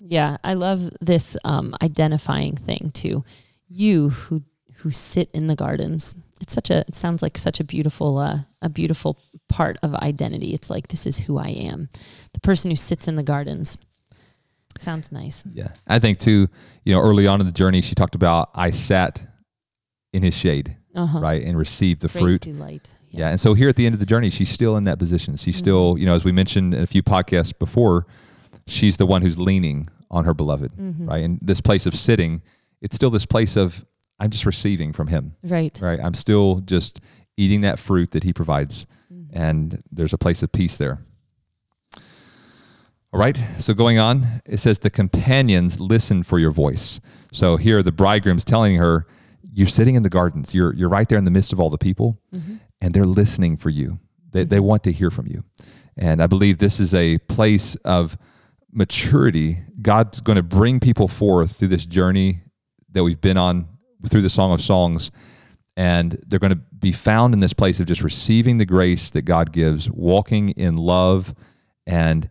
Yeah, 0.00 0.36
I 0.44 0.54
love 0.54 0.90
this 1.00 1.36
um, 1.44 1.74
identifying 1.80 2.56
thing 2.56 2.90
too. 2.92 3.24
You 3.68 4.10
who 4.10 4.42
who 4.82 4.90
sit 4.90 5.30
in 5.32 5.46
the 5.46 5.56
gardens. 5.56 6.14
It's 6.40 6.52
such 6.52 6.70
a. 6.70 6.80
It 6.88 6.94
sounds 6.94 7.22
like 7.22 7.36
such 7.38 7.60
a 7.60 7.64
beautiful 7.64 8.18
uh, 8.18 8.38
a 8.62 8.68
beautiful 8.68 9.18
part 9.48 9.76
of 9.82 9.94
identity. 9.94 10.52
It's 10.54 10.70
like 10.70 10.88
this 10.88 11.06
is 11.06 11.18
who 11.18 11.38
I 11.38 11.48
am. 11.48 11.88
The 12.34 12.40
person 12.40 12.70
who 12.70 12.76
sits 12.76 13.08
in 13.08 13.16
the 13.16 13.22
gardens. 13.22 13.78
Sounds 14.76 15.10
nice. 15.10 15.42
Yeah. 15.52 15.68
I 15.88 15.98
think 15.98 16.18
too, 16.20 16.46
you 16.84 16.94
know, 16.94 17.00
early 17.00 17.26
on 17.26 17.40
in 17.40 17.46
the 17.46 17.52
journey 17.52 17.80
she 17.80 17.94
talked 17.96 18.14
about 18.14 18.50
I 18.54 18.70
sat 18.70 19.20
in 20.12 20.22
his 20.22 20.34
shade, 20.36 20.76
Uh-huh. 20.94 21.18
right, 21.20 21.42
and 21.42 21.58
received 21.58 22.00
the 22.02 22.08
Great 22.08 22.20
fruit. 22.22 22.40
delight. 22.42 22.88
Yeah. 23.10 23.30
And 23.30 23.40
so 23.40 23.54
here 23.54 23.68
at 23.68 23.76
the 23.76 23.86
end 23.86 23.94
of 23.94 23.98
the 23.98 24.06
journey, 24.06 24.30
she's 24.30 24.50
still 24.50 24.76
in 24.76 24.84
that 24.84 24.98
position. 24.98 25.36
She's 25.36 25.56
Mm-hmm. 25.56 25.58
still, 25.64 25.96
you 25.98 26.06
know, 26.06 26.14
as 26.14 26.24
we 26.24 26.30
mentioned 26.30 26.74
in 26.74 26.82
a 26.82 26.86
few 26.86 27.02
podcasts 27.02 27.58
before, 27.58 28.06
she's 28.66 28.98
the 28.98 29.06
one 29.06 29.22
who's 29.22 29.38
leaning 29.38 29.88
on 30.10 30.24
her 30.24 30.34
beloved, 30.34 30.70
Mm-hmm. 30.72 31.08
right? 31.08 31.24
And 31.24 31.38
this 31.42 31.60
place 31.60 31.86
of 31.86 31.94
sitting, 31.96 32.42
it's 32.80 32.94
still 32.94 33.10
this 33.10 33.26
place 33.26 33.56
of 33.56 33.84
I'm 34.20 34.30
just 34.30 34.46
receiving 34.46 34.92
from 34.92 35.06
him, 35.08 35.34
Right. 35.42 35.78
right? 35.80 36.00
I'm 36.02 36.14
still 36.14 36.56
just 36.60 37.00
eating 37.36 37.60
that 37.62 37.78
fruit 37.78 38.10
that 38.12 38.24
he 38.24 38.32
provides. 38.32 38.84
Mm-hmm. 39.12 39.36
And 39.38 39.82
there's 39.92 40.12
a 40.12 40.18
place 40.18 40.42
of 40.42 40.50
peace 40.52 40.76
there. 40.76 40.98
All 43.12 43.18
right. 43.20 43.36
So 43.58 43.72
going 43.74 43.98
on, 43.98 44.26
it 44.46 44.58
says 44.58 44.80
the 44.80 44.90
companions 44.90 45.80
listen 45.80 46.22
for 46.22 46.38
your 46.38 46.50
voice. 46.50 47.00
So 47.32 47.56
here 47.56 47.82
the 47.82 47.92
bridegroom's 47.92 48.44
telling 48.44 48.76
her, 48.76 49.06
you're 49.54 49.66
sitting 49.66 49.94
in 49.94 50.02
the 50.02 50.10
gardens. 50.10 50.54
You're 50.54 50.74
you're 50.74 50.90
right 50.90 51.08
there 51.08 51.18
in 51.18 51.24
the 51.24 51.30
midst 51.30 51.52
of 51.52 51.58
all 51.60 51.70
the 51.70 51.78
people, 51.78 52.16
and 52.80 52.92
they're 52.94 53.06
listening 53.06 53.56
for 53.56 53.70
you. 53.70 53.98
They 54.30 54.44
they 54.44 54.60
want 54.60 54.84
to 54.84 54.92
hear 54.92 55.10
from 55.10 55.26
you. 55.26 55.42
And 55.96 56.22
I 56.22 56.26
believe 56.26 56.58
this 56.58 56.78
is 56.78 56.94
a 56.94 57.18
place 57.18 57.74
of 57.76 58.16
maturity. 58.70 59.56
God's 59.80 60.20
going 60.20 60.36
to 60.36 60.42
bring 60.42 60.78
people 60.80 61.08
forth 61.08 61.56
through 61.56 61.68
this 61.68 61.86
journey 61.86 62.40
that 62.92 63.02
we've 63.02 63.20
been 63.20 63.38
on 63.38 63.66
through 64.06 64.22
the 64.22 64.30
Song 64.30 64.52
of 64.52 64.60
Songs. 64.60 65.10
And 65.76 66.18
they're 66.26 66.40
going 66.40 66.52
to 66.52 66.60
be 66.78 66.92
found 66.92 67.34
in 67.34 67.40
this 67.40 67.52
place 67.52 67.78
of 67.78 67.86
just 67.86 68.02
receiving 68.02 68.58
the 68.58 68.66
grace 68.66 69.10
that 69.10 69.22
God 69.22 69.52
gives, 69.52 69.88
walking 69.90 70.50
in 70.50 70.76
love, 70.76 71.34
and 71.86 72.28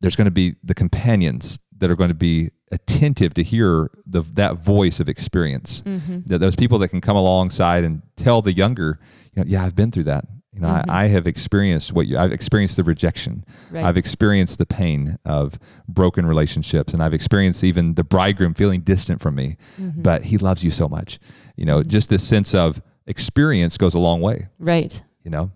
there's 0.00 0.16
going 0.16 0.26
to 0.26 0.30
be 0.30 0.56
the 0.62 0.74
companions 0.74 1.58
that 1.78 1.90
are 1.90 1.96
going 1.96 2.08
to 2.10 2.14
be 2.14 2.50
attentive 2.70 3.34
to 3.34 3.42
hear 3.42 3.90
the 4.06 4.22
that 4.32 4.56
voice 4.56 5.00
of 5.00 5.08
experience. 5.08 5.80
Mm-hmm. 5.82 6.20
That 6.26 6.38
those 6.38 6.56
people 6.56 6.78
that 6.78 6.88
can 6.88 7.00
come 7.00 7.16
alongside 7.16 7.84
and 7.84 8.02
tell 8.16 8.42
the 8.42 8.52
younger, 8.52 8.98
you 9.32 9.42
know, 9.42 9.48
yeah, 9.48 9.64
I've 9.64 9.74
been 9.74 9.90
through 9.90 10.04
that. 10.04 10.24
You 10.54 10.60
know, 10.60 10.68
I, 10.68 10.84
I 10.88 11.06
have 11.06 11.26
experienced 11.26 11.92
what 11.94 12.06
you. 12.06 12.18
I've 12.18 12.32
experienced 12.32 12.76
the 12.76 12.84
rejection. 12.84 13.44
Right. 13.70 13.84
I've 13.84 13.96
experienced 13.96 14.58
the 14.58 14.66
pain 14.66 15.18
of 15.24 15.58
broken 15.88 16.26
relationships, 16.26 16.92
and 16.92 17.02
I've 17.02 17.14
experienced 17.14 17.64
even 17.64 17.94
the 17.94 18.04
bridegroom 18.04 18.52
feeling 18.54 18.82
distant 18.82 19.22
from 19.22 19.34
me. 19.34 19.56
But 19.78 20.24
he 20.24 20.36
loves 20.38 20.62
you 20.62 20.70
so 20.70 20.88
much. 20.88 21.18
You 21.56 21.64
know, 21.64 21.82
just 21.82 22.10
this 22.10 22.22
sense 22.22 22.54
of 22.54 22.82
experience 23.06 23.78
goes 23.78 23.94
a 23.94 23.98
long 23.98 24.20
way 24.20 24.48
Right. 24.60 25.02
you 25.24 25.30
know 25.30 25.50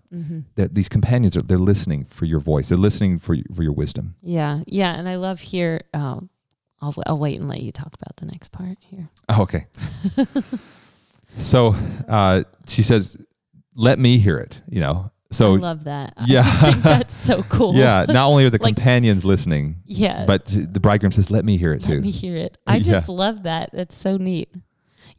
that 0.55 0.73
these 0.73 0.89
companions 0.89 1.37
are 1.37 1.41
they're 1.41 1.57
listening 1.57 2.03
for 2.03 2.25
your 2.25 2.41
voice 2.41 2.67
they're 2.67 2.77
listening 2.77 3.19
for, 3.19 3.37
for 3.55 3.63
your 3.63 3.71
wisdom 3.71 4.15
Yeah. 4.21 4.63
Yeah. 4.67 4.93
And 4.93 5.07
I 5.07 5.15
love 5.15 5.39
here. 5.39 5.79
Uh, 5.93 6.19
I'll 6.81 6.93
I'll 7.05 7.17
wait 7.19 7.39
and 7.39 7.47
let 7.47 7.61
you 7.61 7.71
talk 7.71 7.93
about 7.93 8.17
the 8.17 8.25
next 8.25 8.51
part 8.51 8.77
here. 8.81 9.07
oh, 9.29 9.43
okay 9.43 9.67
so 11.37 11.75
uh, 12.07 12.43
she 12.67 12.81
says 12.83 13.17
let 13.77 13.97
me 13.99 14.17
hear 14.17 14.37
it 14.37 14.59
you 14.67 14.81
know 14.81 15.11
so 15.29 15.55
I 15.55 15.57
love 15.57 15.83
that. 15.85 16.13
yeah. 16.25 16.39
I 16.39 16.41
just 16.43 16.61
think 16.61 16.83
that's 16.83 17.13
so 17.13 17.43
cool. 17.49 17.73
yeah 17.75 18.05
not 18.07 18.27
only 18.27 18.45
are 18.45 18.49
the 18.49 18.57
Like- 18.61 18.75
companions 18.75 19.23
listening 19.25 19.77
Yeah. 19.85 20.25
but 20.25 20.45
the 20.45 20.79
bridegroom 20.79 21.11
says 21.13 21.29
let 21.31 21.45
me 21.45 21.55
hear 21.57 21.71
it 21.73 21.81
Let 21.83 21.89
too 21.91 22.01
me 22.01 22.11
hear 22.11 22.35
it. 22.35 22.57
I 22.67 22.77
Yeah. 22.77 22.83
just 22.93 23.07
love 23.09 23.43
that. 23.43 23.69
That's 23.73 23.95
so 23.95 24.17
neat. 24.17 24.49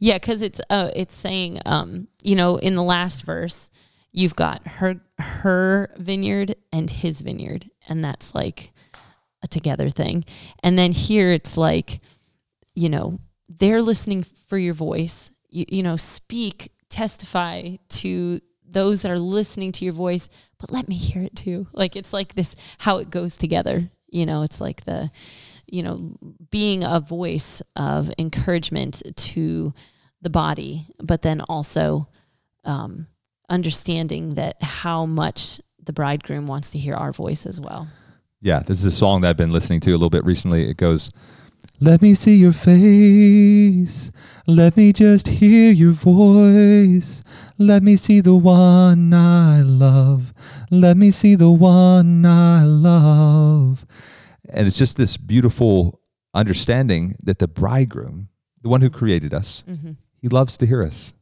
Yeah, 0.01 0.15
because 0.15 0.41
it's 0.43 0.61
uh, 0.69 0.91
it's 0.95 1.13
saying, 1.13 1.59
um, 1.65 2.07
you 2.23 2.35
know, 2.35 2.55
in 2.55 2.75
the 2.75 2.83
last 2.83 3.23
verse, 3.25 3.69
you've 4.13 4.35
got 4.35 4.65
her 4.79 5.01
her 5.19 5.93
vineyard 5.97 6.55
and 6.71 6.89
his 6.89 7.19
vineyard, 7.19 7.69
and 7.89 8.01
that's 8.03 8.33
like 8.33 8.71
a 9.43 9.47
together 9.49 9.89
thing. 9.89 10.23
And 10.63 10.79
then 10.79 10.93
here 10.93 11.31
it's 11.31 11.57
like, 11.57 11.99
you 12.75 12.87
know, 12.87 13.19
they're 13.49 13.81
listening 13.81 14.23
for 14.23 14.57
your 14.57 14.73
voice. 14.73 15.31
You, 15.49 15.65
you 15.67 15.83
know, 15.83 15.97
speak, 15.97 16.71
testify 16.89 17.75
to 17.89 18.39
those 18.71 19.01
that 19.01 19.11
are 19.11 19.19
listening 19.19 19.71
to 19.73 19.85
your 19.85 19.93
voice, 19.93 20.29
but 20.59 20.71
let 20.71 20.87
me 20.87 20.95
hear 20.95 21.23
it 21.23 21.35
too. 21.35 21.67
Like 21.73 21.95
it's 21.95 22.13
like 22.13 22.35
this 22.35 22.55
how 22.79 22.97
it 22.97 23.09
goes 23.09 23.37
together. 23.37 23.89
You 24.09 24.25
know, 24.25 24.43
it's 24.43 24.61
like 24.61 24.85
the 24.85 25.11
you 25.67 25.83
know, 25.83 26.15
being 26.49 26.83
a 26.83 26.99
voice 26.99 27.61
of 27.75 28.11
encouragement 28.17 29.03
to 29.15 29.71
the 30.21 30.29
body, 30.29 30.87
but 30.99 31.21
then 31.21 31.41
also 31.41 32.07
um, 32.65 33.05
understanding 33.49 34.33
that 34.35 34.61
how 34.63 35.05
much 35.05 35.61
the 35.83 35.93
bridegroom 35.93 36.47
wants 36.47 36.71
to 36.71 36.79
hear 36.79 36.95
our 36.95 37.11
voice 37.11 37.45
as 37.45 37.59
well. 37.59 37.87
yeah 38.41 38.59
there's 38.59 38.83
a 38.85 38.91
song 38.91 39.21
that 39.21 39.29
i've 39.29 39.37
been 39.37 39.51
listening 39.51 39.79
to 39.79 39.89
a 39.91 39.97
little 39.97 40.09
bit 40.09 40.23
recently 40.23 40.69
it 40.69 40.77
goes 40.77 41.09
let 41.79 42.01
me 42.01 42.13
see 42.13 42.35
your 42.35 42.51
face. 42.53 44.11
Let 44.47 44.75
me 44.75 44.91
just 44.93 45.27
hear 45.27 45.71
your 45.71 45.91
voice. 45.93 47.23
Let 47.57 47.83
me 47.83 47.95
see 47.95 48.19
the 48.21 48.35
one 48.35 49.13
i 49.13 49.61
love. 49.61 50.33
Let 50.71 50.97
me 50.97 51.11
see 51.11 51.35
the 51.35 51.51
one 51.51 52.25
i 52.25 52.63
love. 52.63 53.85
And 54.49 54.67
it's 54.67 54.77
just 54.77 54.97
this 54.97 55.17
beautiful 55.17 56.01
understanding 56.33 57.15
that 57.23 57.39
the 57.39 57.47
bridegroom 57.47 58.29
the 58.61 58.69
one 58.69 58.81
who 58.81 58.89
created 58.89 59.33
us 59.33 59.63
Mm-hmm. 59.69 59.91
he 60.21 60.27
loves 60.27 60.57
to 60.57 60.65
hear 60.65 60.83
us. 60.83 61.13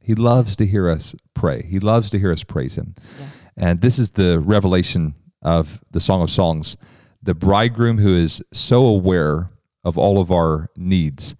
He 0.00 0.14
loves 0.14 0.54
to 0.56 0.66
hear 0.66 0.88
us 0.88 1.14
pray. 1.34 1.62
He 1.68 1.78
loves 1.80 2.10
to 2.10 2.18
hear 2.18 2.30
us 2.32 2.44
praise 2.44 2.74
him. 2.76 2.94
Yeah. 3.18 3.26
and 3.56 3.80
this 3.80 3.98
is 3.98 4.12
the 4.12 4.38
revelation 4.40 5.14
of 5.42 5.80
the 5.90 6.00
Song 6.00 6.22
of 6.22 6.30
Songs. 6.30 6.76
The 7.22 7.34
bridegroom 7.34 7.98
who 7.98 8.14
is 8.16 8.42
so 8.52 8.86
aware 8.86 9.50
of 9.86 9.96
all 9.96 10.18
of 10.18 10.32
our 10.32 10.68
needs 10.76 11.36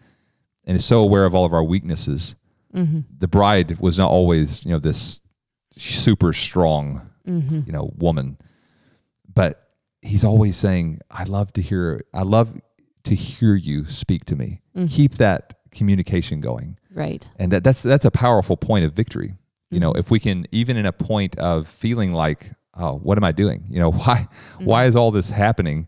and 0.65 0.76
is 0.76 0.85
so 0.85 1.03
aware 1.03 1.25
of 1.25 1.35
all 1.35 1.45
of 1.45 1.53
our 1.53 1.65
weaknesses. 1.65 2.37
Mm-hmm. 2.73 3.00
The 3.19 3.29
bride 3.29 3.79
was 3.81 3.99
not 3.99 4.11
always, 4.11 4.65
you 4.65 4.71
know, 4.71 4.79
this 4.79 5.21
super 5.76 6.33
strong, 6.33 7.11
mm-hmm. 7.26 7.61
you 7.67 7.73
know, 7.73 7.93
woman, 7.97 8.38
but 9.35 9.71
he's 10.00 10.25
always 10.25 10.57
saying, 10.57 11.00
"I 11.11 11.25
love 11.25 11.53
to 11.55 11.62
hear. 11.62 12.05
I 12.15 12.23
love 12.23 12.61
to 13.05 13.15
hear 13.15 13.57
you 13.57 13.87
speak 13.87 14.25
to 14.26 14.37
me. 14.37 14.62
Mm-hmm. 14.76 14.87
Keep 14.87 15.15
that 15.15 15.59
communication 15.73 16.41
going." 16.41 16.79
Right. 16.95 17.29
and 17.38 17.53
that, 17.53 17.62
that's 17.62 17.83
that's 17.83 18.07
a 18.07 18.11
powerful 18.11 18.57
point 18.57 18.87
of 18.87 18.95
victory 18.95 19.35
you 19.71 19.81
know 19.81 19.93
if 19.93 20.11
we 20.11 20.19
can 20.19 20.47
even 20.50 20.79
in 20.79 20.87
a 20.87 20.93
point 20.93 21.37
of 21.38 21.69
feeling 21.69 22.12
like 22.12 22.53
oh 22.75 22.95
what 22.95 23.19
am 23.19 23.25
i 23.25 23.33
doing 23.33 23.67
you 23.69 23.79
know 23.79 23.91
why 24.03 24.26
why 24.61 24.87
is 24.87 24.97
all 24.97 25.11
this 25.11 25.29
happening 25.29 25.87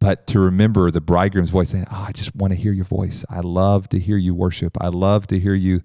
but 0.00 0.26
to 0.26 0.40
remember 0.40 0.90
the 0.90 1.00
bridegroom's 1.00 1.50
voice 1.50 1.70
saying 1.70 1.84
oh 1.92 2.04
i 2.08 2.12
just 2.12 2.34
want 2.36 2.52
to 2.52 2.58
hear 2.58 2.72
your 2.72 2.84
voice 2.84 3.24
i 3.30 3.40
love 3.40 3.88
to 3.88 3.98
hear 3.98 4.16
you 4.16 4.34
worship 4.34 4.76
i 4.80 4.88
love 4.88 5.26
to 5.26 5.38
hear 5.38 5.54
you 5.54 5.80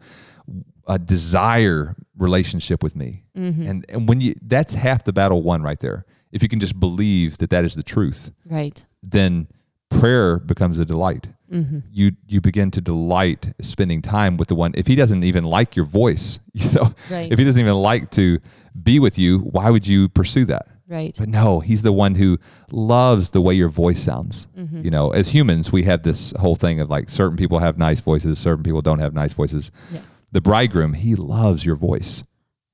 uh, 0.88 0.98
desire 0.98 1.96
relationship 2.18 2.82
with 2.84 2.96
me 2.96 3.24
mm-hmm. 3.38 3.68
and 3.68 3.86
and 3.90 4.08
when 4.08 4.22
you 4.22 4.34
that's 4.44 4.74
half 4.74 5.04
the 5.04 5.14
battle 5.14 5.42
won 5.42 5.62
right 5.62 5.80
there 5.80 6.06
if 6.32 6.44
you 6.44 6.50
can 6.50 6.60
just 6.60 6.80
believe 6.80 7.38
that 7.40 7.50
that 7.50 7.66
is 7.66 7.76
the 7.76 7.84
truth 7.84 8.32
Right. 8.46 8.86
then 9.02 9.48
prayer 9.90 10.40
becomes 10.40 10.78
a 10.80 10.86
delight. 10.86 11.30
Mm-hmm. 11.52 11.80
You 11.92 12.12
you 12.28 12.42
begin 12.42 12.72
to 12.72 12.82
delight 12.82 13.54
spending 13.62 14.02
time 14.02 14.36
with 14.36 14.50
the 14.50 14.56
one. 14.56 14.74
If 14.76 14.88
he 14.88 14.96
doesn't 14.96 15.24
even 15.24 15.44
like 15.44 15.76
your 15.76 15.86
voice, 15.86 16.40
you 16.54 16.70
know, 16.72 16.94
Right. 17.10 17.32
if 17.32 17.38
he 17.40 17.46
doesn't 17.46 17.62
even 17.62 17.76
like 17.76 18.10
to 18.12 18.40
be 18.84 19.00
with 19.00 19.18
you, 19.18 19.40
why 19.40 19.70
would 19.70 19.88
you 19.88 20.10
pursue 20.10 20.46
that? 20.46 20.66
Right. 20.88 21.16
But 21.18 21.30
no, 21.30 21.60
he's 21.62 21.82
the 21.82 21.92
one 21.92 22.16
who 22.16 22.38
loves 22.72 23.32
the 23.32 23.42
way 23.42 23.54
your 23.56 23.70
voice 23.70 24.02
sounds. 24.04 24.48
Mm-hmm. 24.58 24.84
You 24.84 24.92
know, 24.92 25.10
as 25.12 25.28
humans, 25.30 25.72
we 25.72 25.84
have 25.84 26.04
this 26.04 26.32
whole 26.40 26.56
thing 26.56 26.80
of 26.80 26.90
like 26.90 27.10
certain 27.10 27.38
people 27.38 27.60
have 27.60 27.78
nice 27.78 28.02
voices, 28.02 28.38
certain 28.40 28.64
people 28.64 28.82
don't 28.82 29.00
have 29.00 29.14
nice 29.14 29.34
voices. 29.34 29.72
Yeah. 29.92 30.02
The 30.32 30.42
bridegroom, 30.42 30.94
he 30.94 31.16
loves 31.16 31.66
your 31.66 31.76
voice. 31.76 32.24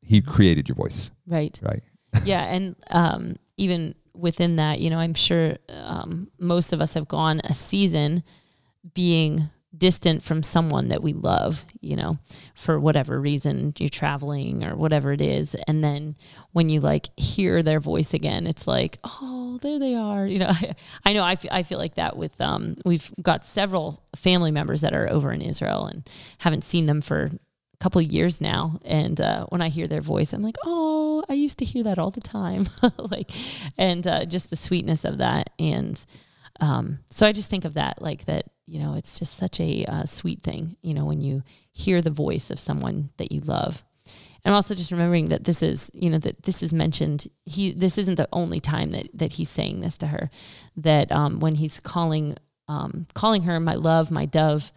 He 0.01 0.19
Mm-hmm. 0.21 0.31
created 0.31 0.67
your 0.67 0.75
voice, 0.75 1.09
Right. 1.25 1.57
right? 1.63 1.83
yeah, 2.25 2.43
and 2.43 2.75
um, 2.89 3.35
even 3.55 3.95
within 4.13 4.57
that, 4.57 4.79
you 4.81 4.89
know, 4.89 4.99
I'm 4.99 5.13
sure 5.13 5.55
um, 5.69 6.29
most 6.37 6.73
of 6.73 6.81
us 6.81 6.93
have 6.95 7.07
gone 7.07 7.39
a 7.45 7.53
season 7.53 8.23
being 8.93 9.49
distant 9.77 10.21
from 10.21 10.43
someone 10.43 10.89
that 10.89 11.01
we 11.01 11.13
love, 11.13 11.63
you 11.79 11.95
know, 11.95 12.17
for 12.55 12.79
whatever 12.79 13.19
reason 13.19 13.73
you're 13.77 13.89
traveling 13.89 14.63
or 14.63 14.75
whatever 14.75 15.13
it 15.13 15.21
is. 15.21 15.55
And 15.67 15.83
then 15.83 16.15
when 16.51 16.67
you 16.69 16.81
like 16.81 17.07
hear 17.17 17.63
their 17.63 17.79
voice 17.79 18.13
again, 18.13 18.47
it's 18.47 18.67
like, 18.67 18.99
oh, 19.03 19.59
there 19.61 19.79
they 19.79 19.95
are. 19.95 20.27
You 20.27 20.39
know, 20.39 20.47
I, 20.49 20.75
I 21.05 21.13
know 21.13 21.23
I 21.23 21.35
feel, 21.35 21.51
I 21.53 21.63
feel 21.63 21.77
like 21.77 21.95
that 21.95 22.17
with, 22.17 22.39
um, 22.41 22.75
we've 22.83 23.11
got 23.21 23.45
several 23.45 24.03
family 24.15 24.51
members 24.51 24.81
that 24.81 24.93
are 24.93 25.09
over 25.09 25.31
in 25.31 25.41
Israel 25.41 25.85
and 25.85 26.07
haven't 26.39 26.65
seen 26.65 26.85
them 26.85 27.01
for 27.01 27.31
a 27.31 27.77
couple 27.79 28.01
years 28.01 28.41
now. 28.41 28.77
And 28.83 29.21
uh, 29.21 29.45
when 29.47 29.61
I 29.61 29.69
hear 29.69 29.87
their 29.87 30.01
voice, 30.01 30.33
I'm 30.33 30.43
like, 30.43 30.57
oh, 30.65 31.23
I 31.29 31.33
used 31.33 31.59
to 31.59 31.65
hear 31.65 31.83
that 31.83 31.97
all 31.97 32.11
the 32.11 32.19
time. 32.19 32.67
like, 32.97 33.31
and 33.77 34.05
uh, 34.05 34.25
just 34.25 34.49
the 34.49 34.57
sweetness 34.57 35.05
of 35.05 35.19
that. 35.19 35.51
And 35.57 36.03
um, 36.59 36.99
so 37.09 37.25
I 37.25 37.31
just 37.31 37.49
think 37.49 37.63
of 37.63 37.75
that, 37.75 38.01
like 38.01 38.25
that, 38.25 38.45
you 38.65 38.79
know, 38.79 38.95
it's 38.95 39.19
just 39.19 39.35
such 39.35 39.59
a 39.59 39.85
uh, 39.85 40.05
sweet 40.05 40.41
thing, 40.41 40.77
you 40.81 40.93
know, 40.93 41.05
when 41.05 41.21
you 41.21 41.43
hear 41.71 42.01
the 42.01 42.09
voice 42.09 42.51
of 42.51 42.59
someone 42.59 43.09
that 43.17 43.31
you 43.31 43.41
love. 43.41 43.83
And 44.43 44.55
also 44.55 44.73
just 44.73 44.91
remembering 44.91 45.29
that 45.29 45.43
this 45.43 45.61
is, 45.61 45.91
you 45.93 46.09
know, 46.09 46.17
that 46.19 46.43
this 46.43 46.63
is 46.63 46.73
mentioned. 46.73 47.27
He, 47.45 47.73
this 47.73 47.97
isn't 47.97 48.15
the 48.15 48.29
only 48.33 48.59
time 48.59 48.89
that 48.91 49.07
that 49.13 49.33
he's 49.33 49.49
saying 49.49 49.81
this 49.81 49.97
to 49.99 50.07
her. 50.07 50.31
That 50.77 51.11
um, 51.11 51.39
when 51.39 51.55
he's 51.55 51.79
calling, 51.79 52.37
um, 52.67 53.05
calling 53.13 53.43
her 53.43 53.59
my 53.59 53.75
love, 53.75 54.09
my 54.09 54.25
dove, 54.25 54.71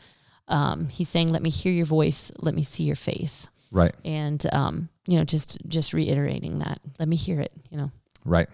um, 0.49 0.89
he's 0.89 1.09
saying, 1.09 1.33
"Let 1.33 1.43
me 1.43 1.49
hear 1.49 1.73
your 1.73 1.87
voice. 1.87 2.31
Let 2.41 2.55
me 2.55 2.63
see 2.63 2.85
your 2.85 2.97
face." 2.97 3.49
Right. 3.73 3.95
And 4.05 4.45
um, 4.53 4.91
you 5.07 5.17
know, 5.17 5.25
just 5.25 5.59
just 5.67 5.95
reiterating 5.95 6.59
that. 6.59 6.81
Let 6.99 7.09
me 7.09 7.17
hear 7.17 7.41
it. 7.41 7.53
You 7.71 7.79
know. 7.79 7.91
Right. 8.25 8.49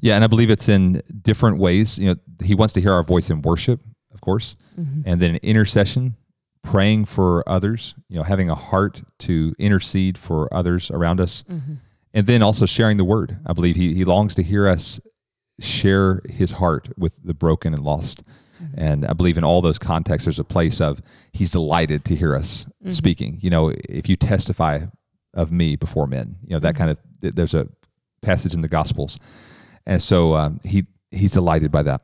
Yeah, 0.00 0.14
and 0.14 0.24
I 0.24 0.26
believe 0.26 0.50
it's 0.50 0.68
in 0.68 1.02
different 1.22 1.58
ways. 1.58 1.98
You 1.98 2.10
know, 2.10 2.16
he 2.42 2.54
wants 2.54 2.74
to 2.74 2.80
hear 2.80 2.92
our 2.92 3.02
voice 3.02 3.30
in 3.30 3.42
worship, 3.42 3.80
of 4.12 4.20
course, 4.20 4.56
mm-hmm. 4.78 5.02
and 5.04 5.20
then 5.20 5.36
intercession, 5.42 6.16
praying 6.62 7.04
for 7.06 7.48
others. 7.48 7.94
You 8.08 8.16
know, 8.16 8.22
having 8.22 8.50
a 8.50 8.54
heart 8.54 9.02
to 9.20 9.54
intercede 9.58 10.18
for 10.18 10.52
others 10.52 10.90
around 10.90 11.20
us, 11.20 11.44
mm-hmm. 11.48 11.74
and 12.14 12.26
then 12.26 12.42
also 12.42 12.66
sharing 12.66 12.96
the 12.96 13.04
word. 13.04 13.38
I 13.46 13.52
believe 13.52 13.76
he 13.76 13.94
he 13.94 14.04
longs 14.04 14.34
to 14.36 14.42
hear 14.42 14.68
us 14.68 15.00
share 15.60 16.22
his 16.28 16.52
heart 16.52 16.88
with 16.96 17.18
the 17.24 17.34
broken 17.34 17.74
and 17.74 17.82
lost. 17.82 18.22
Mm-hmm. 18.62 18.80
And 18.80 19.06
I 19.06 19.12
believe 19.12 19.38
in 19.38 19.44
all 19.44 19.60
those 19.60 19.78
contexts, 19.78 20.24
there's 20.24 20.38
a 20.38 20.44
place 20.44 20.80
of 20.80 21.00
he's 21.32 21.50
delighted 21.50 22.04
to 22.06 22.16
hear 22.16 22.34
us 22.34 22.66
speaking. 22.92 23.38
You 23.40 23.50
know, 23.50 23.72
if 23.88 24.08
you 24.08 24.16
testify 24.16 24.80
of 25.34 25.52
me 25.52 25.76
before 25.76 26.06
men, 26.06 26.36
you 26.42 26.50
know 26.50 26.60
that 26.60 26.74
kind 26.76 26.90
of. 26.90 26.98
th- 27.20 27.34
There's 27.34 27.54
a 27.54 27.68
passage 28.22 28.54
in 28.54 28.62
the 28.62 28.68
Gospels, 28.68 29.18
and 29.86 30.02
so 30.02 30.34
um, 30.34 30.60
he 30.64 30.86
he's 31.10 31.32
delighted 31.32 31.70
by 31.70 31.82
that. 31.84 32.00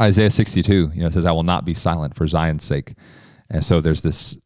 Isaiah 0.00 0.30
62, 0.30 0.92
you 0.94 1.02
know, 1.02 1.10
says, 1.10 1.24
"I 1.24 1.32
will 1.32 1.42
not 1.42 1.64
be 1.64 1.74
silent 1.74 2.14
for 2.14 2.26
Zion's 2.26 2.64
sake," 2.64 2.94
and 3.50 3.64
so 3.64 3.80
there's 3.80 4.02
this 4.02 4.36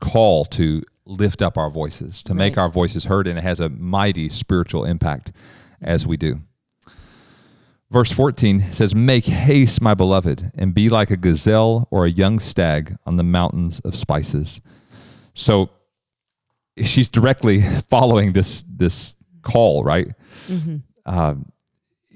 call 0.00 0.44
to 0.46 0.82
lift 1.06 1.42
up 1.42 1.56
our 1.56 1.70
voices, 1.70 2.22
to 2.24 2.34
make 2.34 2.58
our 2.58 2.68
voices 2.68 3.06
heard, 3.06 3.26
and 3.26 3.38
it 3.38 3.42
has 3.42 3.60
a 3.60 3.68
mighty 3.68 4.28
spiritual 4.28 4.84
impact 4.84 5.32
as 5.80 6.06
we 6.06 6.16
do. 6.16 6.40
Verse 7.90 8.12
14 8.12 8.60
says, 8.72 8.94
Make 8.94 9.24
haste, 9.24 9.80
my 9.80 9.94
beloved, 9.94 10.52
and 10.54 10.74
be 10.74 10.90
like 10.90 11.10
a 11.10 11.16
gazelle 11.16 11.88
or 11.90 12.04
a 12.04 12.10
young 12.10 12.38
stag 12.38 12.96
on 13.06 13.16
the 13.16 13.24
mountains 13.24 13.80
of 13.80 13.94
spices. 13.94 14.60
So 15.32 15.70
she's 16.84 17.08
directly 17.08 17.62
following 17.88 18.32
this 18.34 18.64
this 18.68 19.16
call, 19.42 19.82
right? 19.84 20.08
Um, 21.06 21.50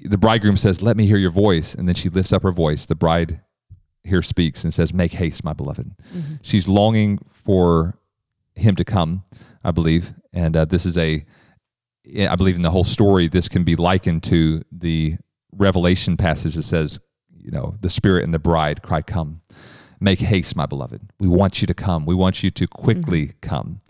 the 0.04 0.18
bridegroom 0.18 0.56
says, 0.56 0.82
Let 0.82 0.96
me 0.96 1.06
hear 1.06 1.16
your 1.16 1.30
voice. 1.30 1.74
And 1.74 1.88
then 1.88 1.94
she 1.94 2.08
lifts 2.08 2.32
up 2.32 2.42
her 2.42 2.52
voice. 2.52 2.86
The 2.86 2.94
bride 2.94 3.40
here 4.04 4.22
speaks 4.22 4.64
and 4.64 4.72
says, 4.74 4.92
Make 4.92 5.12
haste, 5.12 5.44
my 5.44 5.52
beloved. 5.52 5.92
She's 6.42 6.68
longing 6.68 7.18
for 7.30 7.98
him 8.54 8.76
to 8.76 8.84
come, 8.84 9.24
I 9.64 9.70
believe. 9.70 10.12
And 10.32 10.56
uh, 10.56 10.64
this 10.64 10.86
is 10.86 10.98
a, 10.98 11.24
I 12.28 12.36
believe 12.36 12.56
in 12.56 12.62
the 12.62 12.70
whole 12.70 12.84
story, 12.84 13.28
this 13.28 13.48
can 13.48 13.64
be 13.64 13.76
likened 13.76 14.24
to 14.24 14.62
the 14.72 15.16
Revelation 15.54 16.16
passage 16.16 16.54
that 16.54 16.64
says, 16.64 17.00
you 17.36 17.50
know, 17.50 17.76
the 17.80 17.90
Spirit 17.90 18.24
and 18.24 18.32
the 18.32 18.38
bride 18.38 18.82
cry, 18.82 19.02
Come. 19.02 19.42
Make 20.00 20.18
haste, 20.18 20.56
my 20.56 20.66
beloved. 20.66 21.00
We 21.20 21.28
want 21.28 21.60
you 21.60 21.66
to 21.68 21.74
come. 21.74 22.06
We 22.06 22.16
want 22.16 22.42
you 22.42 22.50
to 22.50 22.66
quickly 22.66 23.34
come. 23.40 23.82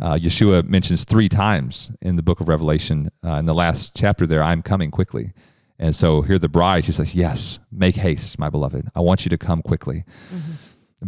Uh, 0.00 0.14
Yeshua 0.14 0.64
mentions 0.64 1.04
three 1.04 1.28
times 1.28 1.90
in 2.00 2.16
the 2.16 2.22
book 2.22 2.40
of 2.40 2.48
Revelation, 2.48 3.10
uh, 3.24 3.32
in 3.32 3.46
the 3.46 3.54
last 3.54 3.96
chapter 3.96 4.26
there, 4.26 4.42
I'm 4.42 4.62
coming 4.62 4.90
quickly. 4.90 5.32
And 5.78 5.94
so 5.94 6.22
here 6.22 6.38
the 6.38 6.48
bride, 6.48 6.84
she 6.84 6.92
says, 6.92 7.14
Yes, 7.14 7.58
make 7.70 7.96
haste, 7.96 8.38
my 8.38 8.50
beloved. 8.50 8.88
I 8.94 9.00
want 9.00 9.24
you 9.24 9.30
to 9.30 9.38
come 9.38 9.62
quickly. 9.62 10.04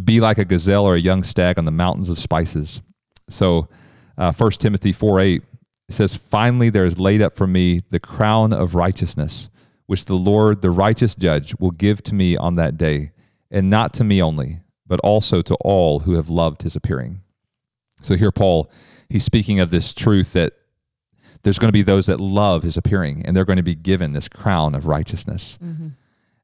Be 0.03 0.21
like 0.21 0.37
a 0.37 0.45
gazelle 0.45 0.85
or 0.85 0.95
a 0.95 0.99
young 0.99 1.23
stag 1.23 1.57
on 1.57 1.65
the 1.65 1.71
mountains 1.71 2.09
of 2.09 2.17
spices. 2.17 2.81
So, 3.29 3.67
uh, 4.17 4.31
1 4.31 4.51
Timothy 4.51 4.91
4 4.91 5.19
8 5.19 5.43
says, 5.89 6.15
Finally, 6.15 6.69
there 6.69 6.85
is 6.85 6.99
laid 6.99 7.21
up 7.21 7.35
for 7.35 7.47
me 7.47 7.81
the 7.89 7.99
crown 7.99 8.53
of 8.53 8.75
righteousness, 8.75 9.49
which 9.87 10.05
the 10.05 10.15
Lord, 10.15 10.61
the 10.61 10.71
righteous 10.71 11.15
judge, 11.15 11.53
will 11.59 11.71
give 11.71 12.01
to 12.03 12.15
me 12.15 12.37
on 12.37 12.55
that 12.55 12.77
day, 12.77 13.11
and 13.49 13.69
not 13.69 13.93
to 13.95 14.03
me 14.05 14.21
only, 14.21 14.61
but 14.87 15.01
also 15.01 15.41
to 15.41 15.55
all 15.55 15.99
who 15.99 16.13
have 16.13 16.29
loved 16.29 16.61
his 16.61 16.75
appearing. 16.75 17.21
So 18.01 18.15
here, 18.15 18.31
Paul, 18.31 18.71
he's 19.09 19.23
speaking 19.23 19.59
of 19.59 19.69
this 19.71 19.93
truth 19.93 20.33
that 20.33 20.53
there's 21.43 21.57
going 21.59 21.69
to 21.69 21.73
be 21.73 21.81
those 21.81 22.05
that 22.07 22.19
love 22.19 22.63
his 22.63 22.77
appearing, 22.77 23.25
and 23.25 23.35
they're 23.35 23.45
going 23.45 23.57
to 23.57 23.63
be 23.63 23.75
given 23.75 24.13
this 24.13 24.27
crown 24.27 24.75
of 24.75 24.85
righteousness. 24.85 25.57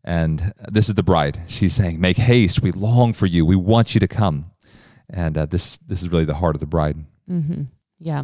And 0.03 0.53
this 0.71 0.87
is 0.87 0.95
the 0.95 1.03
bride. 1.03 1.39
She's 1.47 1.73
saying, 1.73 1.99
"Make 1.99 2.17
haste! 2.17 2.61
We 2.61 2.71
long 2.71 3.13
for 3.13 3.25
you. 3.25 3.45
We 3.45 3.55
want 3.57 3.93
you 3.93 3.99
to 3.99 4.07
come." 4.07 4.51
And 5.09 5.37
uh, 5.37 5.45
this 5.45 5.77
this 5.85 6.01
is 6.01 6.09
really 6.09 6.25
the 6.25 6.35
heart 6.35 6.55
of 6.55 6.59
the 6.61 6.65
bride. 6.67 6.97
Yeah. 7.99 8.23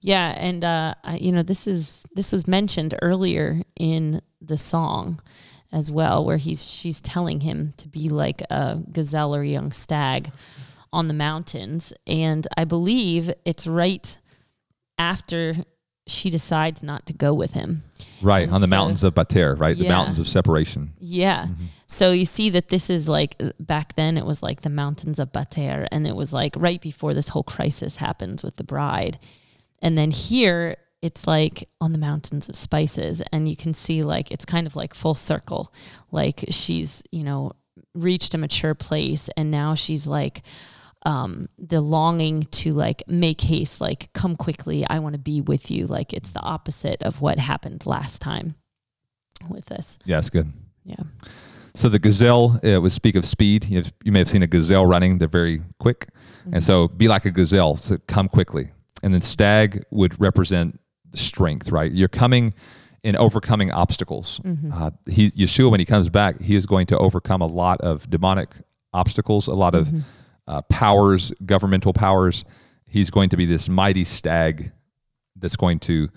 Yeah, 0.00 0.34
and 0.36 0.62
uh, 0.64 0.94
I, 1.04 1.16
you 1.16 1.32
know 1.32 1.42
this 1.42 1.66
is 1.66 2.06
this 2.14 2.32
was 2.32 2.46
mentioned 2.46 2.94
earlier 3.02 3.62
in 3.76 4.20
the 4.40 4.56
song 4.58 5.20
as 5.72 5.90
well, 5.90 6.24
where 6.24 6.36
he's 6.36 6.64
she's 6.64 7.00
telling 7.00 7.40
him 7.40 7.72
to 7.78 7.88
be 7.88 8.08
like 8.08 8.40
a 8.50 8.78
gazelle 8.92 9.34
or 9.34 9.42
a 9.42 9.46
young 9.48 9.72
stag 9.72 10.30
on 10.92 11.08
the 11.08 11.14
mountains, 11.14 11.92
and 12.06 12.46
I 12.56 12.64
believe 12.64 13.32
it's 13.44 13.66
right 13.66 14.16
after 14.98 15.54
she 16.06 16.30
decides 16.30 16.82
not 16.82 17.06
to 17.06 17.12
go 17.12 17.34
with 17.34 17.52
him. 17.52 17.82
Right 18.22 18.44
And 18.44 18.54
on 18.54 18.60
the 18.60 18.66
so- 18.66 18.70
mountains 18.70 19.04
of 19.04 19.14
Bater, 19.14 19.54
right? 19.54 19.76
The 19.76 19.88
mountains 19.88 20.18
of 20.18 20.26
separation. 20.26 20.90
Yeah. 20.98 21.44
Mm-hmm. 21.44 21.64
So 21.86 22.10
you 22.10 22.24
see 22.24 22.50
that 22.50 22.68
this 22.68 22.90
is 22.90 23.08
like 23.08 23.36
back 23.60 23.94
then 23.94 24.16
it 24.18 24.24
was 24.26 24.42
like 24.42 24.62
the 24.62 24.70
mountains 24.70 25.18
of 25.18 25.32
Bater 25.32 25.86
and 25.92 26.06
it 26.06 26.16
was 26.16 26.32
like 26.32 26.54
right 26.56 26.80
before 26.80 27.14
this 27.14 27.28
whole 27.28 27.42
crisis 27.42 27.96
happens 27.96 28.42
with 28.42 28.56
the 28.56 28.64
bride. 28.64 29.18
And 29.80 29.96
then 29.96 30.10
here 30.10 30.76
it's 31.00 31.26
like 31.26 31.68
on 31.80 31.92
the 31.92 31.98
mountains 31.98 32.48
of 32.48 32.56
spices 32.56 33.22
and 33.32 33.48
you 33.48 33.56
can 33.56 33.72
see 33.72 34.02
like 34.02 34.30
it's 34.30 34.44
kind 34.44 34.66
of 34.66 34.76
like 34.76 34.94
full 34.94 35.14
circle. 35.14 35.72
Like 36.10 36.44
she's, 36.50 37.02
you 37.12 37.22
know, 37.22 37.52
reached 37.94 38.34
a 38.34 38.38
mature 38.38 38.74
place 38.74 39.28
and 39.36 39.50
now 39.50 39.74
she's 39.74 40.06
like 40.06 40.42
um 41.06 41.48
the 41.58 41.80
longing 41.80 42.42
to 42.50 42.72
like 42.72 43.02
make 43.06 43.40
haste 43.40 43.80
like 43.80 44.12
come 44.14 44.36
quickly 44.36 44.84
i 44.88 44.98
want 44.98 45.14
to 45.14 45.18
be 45.20 45.40
with 45.40 45.70
you 45.70 45.86
like 45.86 46.12
it's 46.12 46.32
the 46.32 46.40
opposite 46.40 47.00
of 47.02 47.20
what 47.20 47.38
happened 47.38 47.86
last 47.86 48.20
time 48.20 48.54
with 49.48 49.66
this 49.66 49.98
Yeah, 50.04 50.18
it's 50.18 50.30
good. 50.30 50.52
yeah 50.84 50.96
So 51.74 51.88
the 51.88 52.00
gazelle 52.00 52.58
it 52.62 52.78
would 52.82 52.90
speak 52.92 53.14
of 53.14 53.24
speed. 53.24 53.64
You, 53.66 53.78
have, 53.78 53.92
you 54.04 54.10
may 54.12 54.18
have 54.18 54.28
seen 54.28 54.42
a 54.42 54.48
gazelle 54.48 54.84
running; 54.86 55.18
they're 55.18 55.28
very 55.28 55.60
quick, 55.78 56.08
and 56.52 56.60
so 56.62 56.88
be 56.88 57.06
like 57.06 57.24
a 57.24 57.30
gazelle. 57.30 57.76
So 57.76 57.98
come 58.08 58.28
quickly. 58.28 58.72
And 59.04 59.14
then 59.14 59.20
stag 59.20 59.84
would 59.92 60.20
represent 60.20 60.80
strength, 61.14 61.70
right? 61.70 61.92
You're 61.92 62.08
coming 62.08 62.52
in 63.04 63.14
overcoming 63.16 63.70
obstacles. 63.70 64.40
Uh, 64.74 64.90
he, 65.08 65.30
Yeshua, 65.30 65.70
when 65.70 65.78
he 65.78 65.86
comes 65.86 66.08
back, 66.10 66.40
he 66.40 66.56
is 66.56 66.66
going 66.66 66.86
to 66.88 66.98
overcome 66.98 67.42
a 67.42 67.46
lot 67.46 67.80
of 67.80 68.10
demonic 68.10 68.48
obstacles, 68.92 69.46
a 69.46 69.54
lot 69.54 69.76
of 69.76 69.88
uh, 70.48 70.62
powers, 70.62 71.32
governmental 71.46 71.92
powers. 71.92 72.44
He's 72.86 73.10
going 73.10 73.28
to 73.28 73.36
be 73.36 73.46
this 73.46 73.68
mighty 73.68 74.04
stag 74.04 74.72
that's 75.36 75.56
going 75.56 75.78
to 75.80 76.08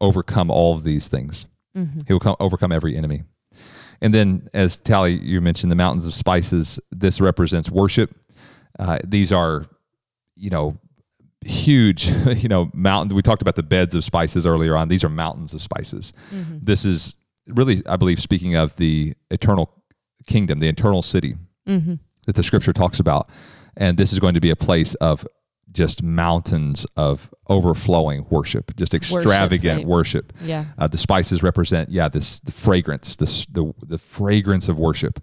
overcome 0.00 0.50
all 0.50 0.74
of 0.74 0.84
these 0.84 1.08
things. 1.08 1.46
He 2.06 2.12
will 2.12 2.20
come, 2.20 2.36
overcome 2.38 2.70
every 2.70 2.96
enemy. 2.96 3.22
And 4.00 4.14
then, 4.14 4.48
as 4.54 4.76
Tally, 4.76 5.18
you 5.20 5.40
mentioned 5.40 5.72
the 5.72 5.76
mountains 5.76 6.06
of 6.06 6.14
spices. 6.14 6.78
This 6.92 7.20
represents 7.20 7.68
worship. 7.68 8.14
Uh, 8.78 8.98
these 9.04 9.32
are, 9.32 9.64
you 10.36 10.50
know, 10.50 10.78
huge, 11.44 12.08
you 12.36 12.48
know, 12.48 12.70
mountain. 12.74 13.16
We 13.16 13.22
talked 13.22 13.42
about 13.42 13.56
the 13.56 13.62
beds 13.64 13.94
of 13.94 14.04
spices 14.04 14.46
earlier 14.46 14.76
on. 14.76 14.88
These 14.88 15.02
are 15.02 15.08
mountains 15.08 15.54
of 15.54 15.62
spices. 15.62 16.12
This 16.62 16.84
is 16.84 17.16
really, 17.48 17.82
I 17.86 17.96
believe, 17.96 18.20
speaking 18.20 18.54
of 18.54 18.76
the 18.76 19.14
eternal 19.30 19.72
kingdom, 20.26 20.58
the 20.58 20.68
eternal 20.68 21.02
city 21.02 21.34
that 22.26 22.36
the 22.36 22.42
scripture 22.42 22.72
talks 22.72 23.00
about. 23.00 23.30
And 23.78 23.96
this 23.96 24.12
is 24.12 24.18
going 24.18 24.34
to 24.34 24.40
be 24.40 24.50
a 24.50 24.56
place 24.56 24.94
of 24.96 25.26
just 25.72 26.02
mountains 26.02 26.86
of 26.96 27.32
overflowing 27.48 28.26
worship, 28.30 28.74
just 28.76 28.94
extravagant 28.94 29.78
right. 29.78 29.86
worship. 29.86 30.32
Yeah. 30.42 30.64
Uh, 30.76 30.88
the 30.88 30.98
spices 30.98 31.42
represent, 31.42 31.90
yeah, 31.90 32.08
this 32.08 32.40
the 32.40 32.52
fragrance, 32.52 33.16
this 33.16 33.46
the 33.46 33.72
the 33.86 33.98
fragrance 33.98 34.68
of 34.68 34.78
worship, 34.78 35.20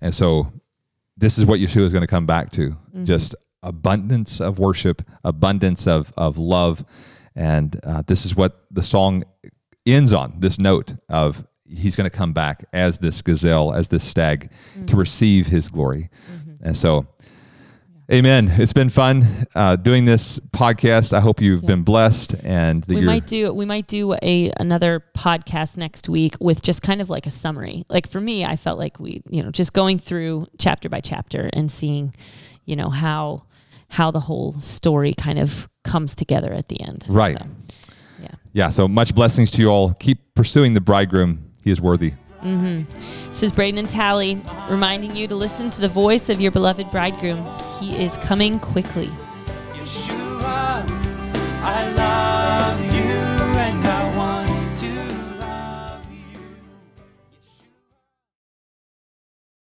and 0.00 0.14
so 0.14 0.52
this 1.16 1.38
is 1.38 1.46
what 1.46 1.60
Yeshua 1.60 1.82
is 1.82 1.92
going 1.92 2.02
to 2.02 2.08
come 2.08 2.26
back 2.26 2.50
to: 2.52 2.76
just 3.04 3.34
abundance 3.62 4.40
of 4.40 4.58
worship, 4.58 5.02
abundance 5.24 5.86
of 5.86 6.12
of 6.16 6.38
love, 6.38 6.84
and 7.36 7.78
uh, 7.84 8.02
this 8.06 8.26
is 8.26 8.34
what 8.34 8.64
the 8.70 8.82
song 8.82 9.24
ends 9.86 10.12
on. 10.12 10.34
This 10.40 10.58
note 10.58 10.94
of 11.08 11.46
He's 11.64 11.96
going 11.96 12.10
to 12.10 12.14
come 12.14 12.34
back 12.34 12.66
as 12.74 12.98
this 12.98 13.22
gazelle, 13.22 13.72
as 13.72 13.88
this 13.88 14.04
stag, 14.04 14.50
to 14.88 14.96
receive 14.96 15.46
His 15.46 15.68
glory, 15.68 16.10
and 16.62 16.76
so. 16.76 17.06
Amen. 18.12 18.52
It's 18.56 18.74
been 18.74 18.90
fun 18.90 19.24
uh, 19.54 19.76
doing 19.76 20.04
this 20.04 20.38
podcast. 20.38 21.14
I 21.14 21.20
hope 21.20 21.40
you've 21.40 21.64
been 21.64 21.82
blessed 21.82 22.34
and 22.44 22.84
we 22.86 23.00
might 23.00 23.26
do 23.26 23.54
we 23.54 23.64
might 23.64 23.86
do 23.86 24.14
a 24.22 24.52
another 24.60 25.02
podcast 25.16 25.78
next 25.78 26.10
week 26.10 26.34
with 26.38 26.60
just 26.60 26.82
kind 26.82 27.00
of 27.00 27.08
like 27.08 27.24
a 27.24 27.30
summary. 27.30 27.84
Like 27.88 28.06
for 28.06 28.20
me, 28.20 28.44
I 28.44 28.56
felt 28.56 28.78
like 28.78 29.00
we, 29.00 29.22
you 29.30 29.42
know, 29.42 29.50
just 29.50 29.72
going 29.72 29.98
through 29.98 30.46
chapter 30.58 30.90
by 30.90 31.00
chapter 31.00 31.48
and 31.54 31.72
seeing, 31.72 32.14
you 32.66 32.76
know, 32.76 32.90
how 32.90 33.44
how 33.88 34.10
the 34.10 34.20
whole 34.20 34.60
story 34.60 35.14
kind 35.14 35.38
of 35.38 35.70
comes 35.82 36.14
together 36.14 36.52
at 36.52 36.68
the 36.68 36.82
end. 36.82 37.06
Right. 37.08 37.38
So, 37.38 37.46
yeah. 38.24 38.34
Yeah, 38.52 38.68
so 38.68 38.88
much 38.88 39.14
blessings 39.14 39.50
to 39.52 39.62
you 39.62 39.68
all. 39.68 39.94
Keep 39.94 40.34
pursuing 40.34 40.74
the 40.74 40.82
bridegroom. 40.82 41.50
He 41.62 41.70
is 41.70 41.80
worthy. 41.80 42.12
Mm-hmm. 42.42 43.28
This 43.28 43.42
is 43.44 43.52
Braden 43.52 43.78
and 43.78 43.88
Tally 43.88 44.40
reminding 44.68 45.14
you 45.14 45.28
to 45.28 45.36
listen 45.36 45.70
to 45.70 45.80
the 45.80 45.88
voice 45.88 46.28
of 46.28 46.40
your 46.40 46.50
beloved 46.50 46.90
bridegroom. 46.90 47.46
He 47.78 48.02
is 48.02 48.16
coming 48.16 48.58
quickly. 48.58 49.06
Yeshua, 49.74 50.82